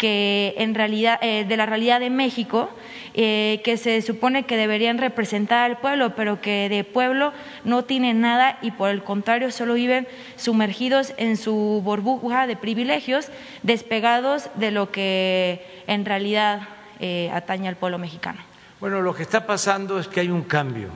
[0.00, 2.70] que en realidad eh, de la realidad de México
[3.12, 7.34] eh, que se supone que deberían representar al pueblo, pero que de pueblo
[7.64, 13.28] no tienen nada y por el contrario solo viven sumergidos en su burbuja de privilegios,
[13.62, 16.62] despegados de lo que en realidad
[16.98, 18.40] eh, atañe al pueblo mexicano.
[18.80, 20.88] Bueno, lo que está pasando es que hay un cambio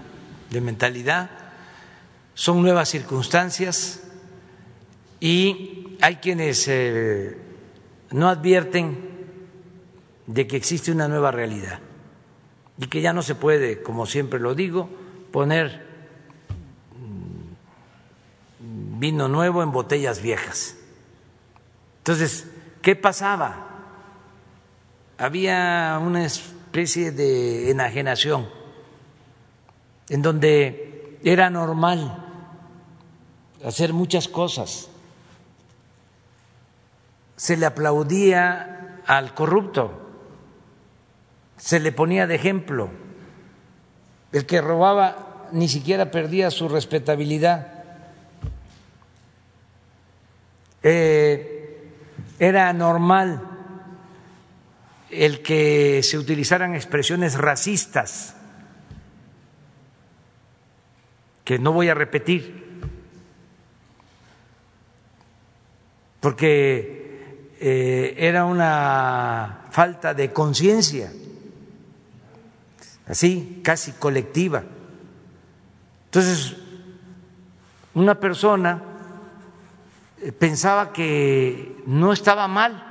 [0.49, 1.29] de mentalidad,
[2.35, 4.05] son nuevas circunstancias
[5.25, 7.35] Y hay quienes eh,
[8.11, 8.99] no advierten
[10.27, 11.79] de que existe una nueva realidad
[12.77, 14.91] y que ya no se puede, como siempre lo digo,
[15.33, 15.87] poner
[18.61, 20.77] mm, vino nuevo en botellas viejas.
[21.99, 22.47] Entonces,
[22.83, 23.67] ¿qué pasaba?
[25.17, 28.47] Había una especie de enajenación
[30.11, 32.24] en donde era normal
[33.65, 34.89] hacer muchas cosas.
[37.37, 40.01] Se le aplaudía al corrupto,
[41.57, 42.91] se le ponía de ejemplo.
[44.33, 47.85] El que robaba ni siquiera perdía su respetabilidad.
[50.83, 51.91] Eh,
[52.39, 53.41] era normal
[55.11, 58.37] el que se utilizaran expresiones racistas,
[61.45, 62.64] que no voy a repetir,
[66.25, 71.13] porque eh, era una falta de conciencia,
[73.07, 74.65] así, casi colectiva.
[76.07, 76.57] Entonces,
[77.93, 78.81] una persona
[80.23, 82.83] eh, pensaba que no estaba mal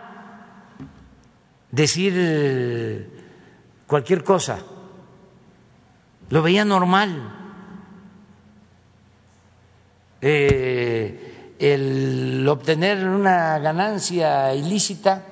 [1.72, 3.10] decir eh,
[3.88, 4.60] cualquier cosa,
[6.30, 7.40] lo veía normal.
[11.64, 15.26] El obtener una ganancia ilícita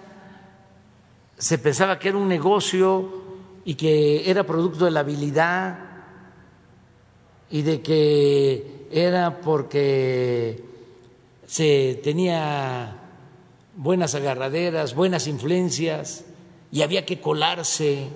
[1.37, 3.21] se pensaba que era un negocio
[3.65, 5.77] y que era producto de la habilidad
[7.49, 10.63] y de que era porque
[11.45, 12.95] se tenía
[13.75, 16.23] buenas agarraderas, buenas influencias
[16.71, 18.07] y había que colarse.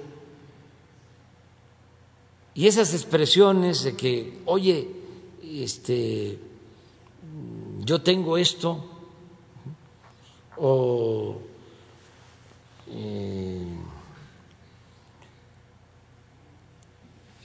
[2.53, 4.87] Y esas expresiones de que, oye,
[5.43, 6.39] este,
[7.85, 8.83] yo tengo esto,
[10.57, 11.39] o
[12.87, 13.77] eh,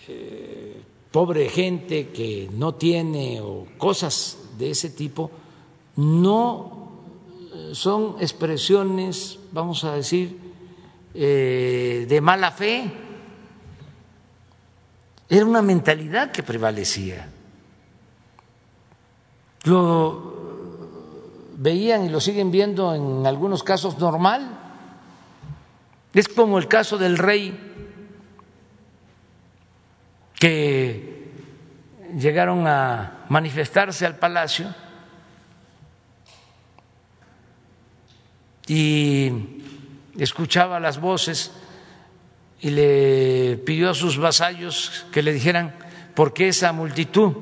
[0.09, 0.83] eh,
[1.13, 5.31] pobre gente que no tiene, o cosas de ese tipo,
[5.97, 6.81] no
[7.73, 10.39] son expresiones, vamos a decir,
[11.15, 12.91] eh, de mala fe.
[15.29, 17.31] Era una mentalidad que prevalecía.
[19.65, 20.30] Lo
[21.61, 24.49] veían y lo siguen viendo en algunos casos normal.
[26.15, 27.55] Es como el caso del rey
[30.35, 31.31] que
[32.17, 34.75] llegaron a manifestarse al palacio
[38.67, 39.31] y
[40.19, 41.53] escuchaba las voces
[42.61, 45.77] y le pidió a sus vasallos que le dijeran
[46.15, 47.35] por qué esa multitud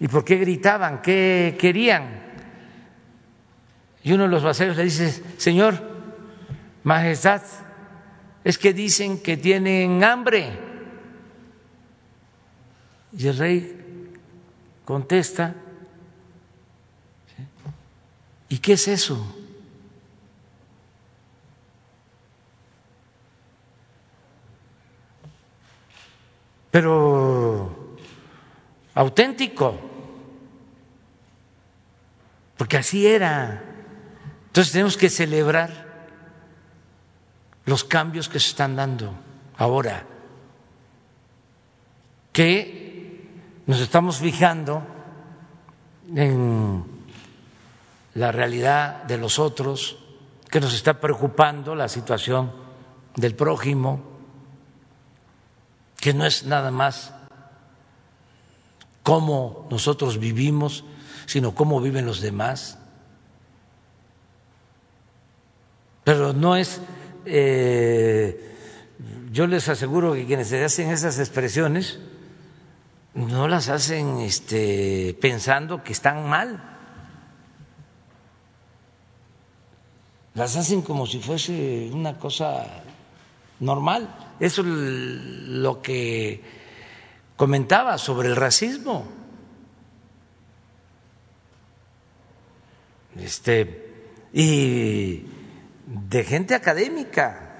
[0.00, 2.25] y por qué gritaban, qué querían.
[4.06, 5.82] Y uno de los vasallos le dice, Señor,
[6.84, 7.42] Majestad,
[8.44, 10.56] es que dicen que tienen hambre.
[13.18, 14.12] Y el rey
[14.84, 15.56] contesta,
[18.48, 19.26] ¿y qué es eso?
[26.76, 27.74] pero
[28.94, 29.80] auténtico,
[32.58, 33.65] porque así era.
[34.56, 35.68] Entonces tenemos que celebrar
[37.66, 39.12] los cambios que se están dando
[39.58, 40.06] ahora,
[42.32, 43.28] que
[43.66, 44.82] nos estamos fijando
[46.14, 46.82] en
[48.14, 49.98] la realidad de los otros,
[50.50, 52.50] que nos está preocupando la situación
[53.14, 54.00] del prójimo
[56.00, 57.12] que no es nada más
[59.02, 60.82] cómo nosotros vivimos,
[61.26, 62.78] sino cómo viven los demás.
[66.06, 66.80] Pero no es,
[67.24, 68.54] eh,
[69.32, 71.98] yo les aseguro que quienes se hacen esas expresiones
[73.14, 76.62] no las hacen este, pensando que están mal,
[80.34, 82.84] las hacen como si fuese una cosa
[83.58, 84.08] normal.
[84.38, 86.40] Eso es lo que
[87.34, 89.08] comentaba sobre el racismo.
[93.16, 95.34] Este, y
[95.86, 97.54] de gente académica.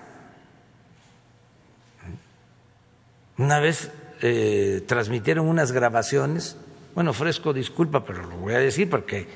[3.39, 3.91] Una vez
[4.23, 6.57] eh, transmitieron unas grabaciones,
[6.95, 9.27] bueno, fresco, disculpa, pero lo voy a decir porque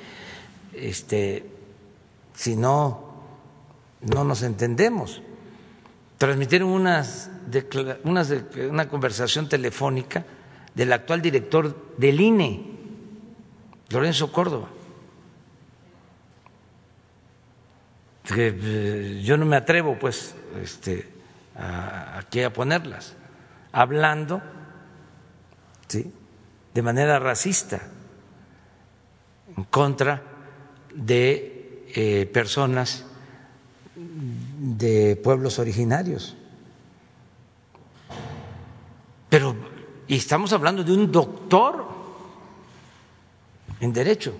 [0.74, 1.44] este,
[2.34, 3.14] si no,
[4.00, 5.22] no nos entendemos
[6.20, 7.30] transmitieron unas,
[8.04, 8.30] unas
[8.68, 10.26] una conversación telefónica
[10.74, 12.60] del actual director del INE,
[13.88, 14.68] Lorenzo Córdoba.
[18.36, 21.08] Eh, yo no me atrevo pues este,
[21.56, 23.14] aquí a ponerlas,
[23.72, 24.42] hablando
[25.88, 26.12] ¿sí?
[26.74, 27.80] de manera racista
[29.56, 30.22] en contra
[30.94, 33.04] de eh, personas
[33.94, 36.36] de pueblos originarios.
[39.28, 39.54] Pero,
[40.08, 41.86] estamos hablando de un doctor
[43.80, 44.34] en derecho,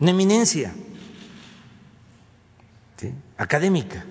[0.00, 0.74] una eminencia
[3.42, 4.04] académica.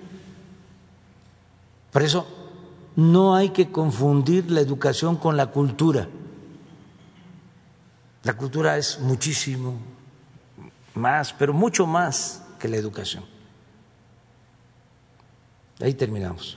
[1.90, 2.26] Por eso
[2.96, 6.08] no hay que confundir la educación con la cultura.
[8.22, 9.76] La cultura es muchísimo
[10.94, 13.24] más, pero mucho más que la educación.
[15.80, 16.56] Ahí terminamos.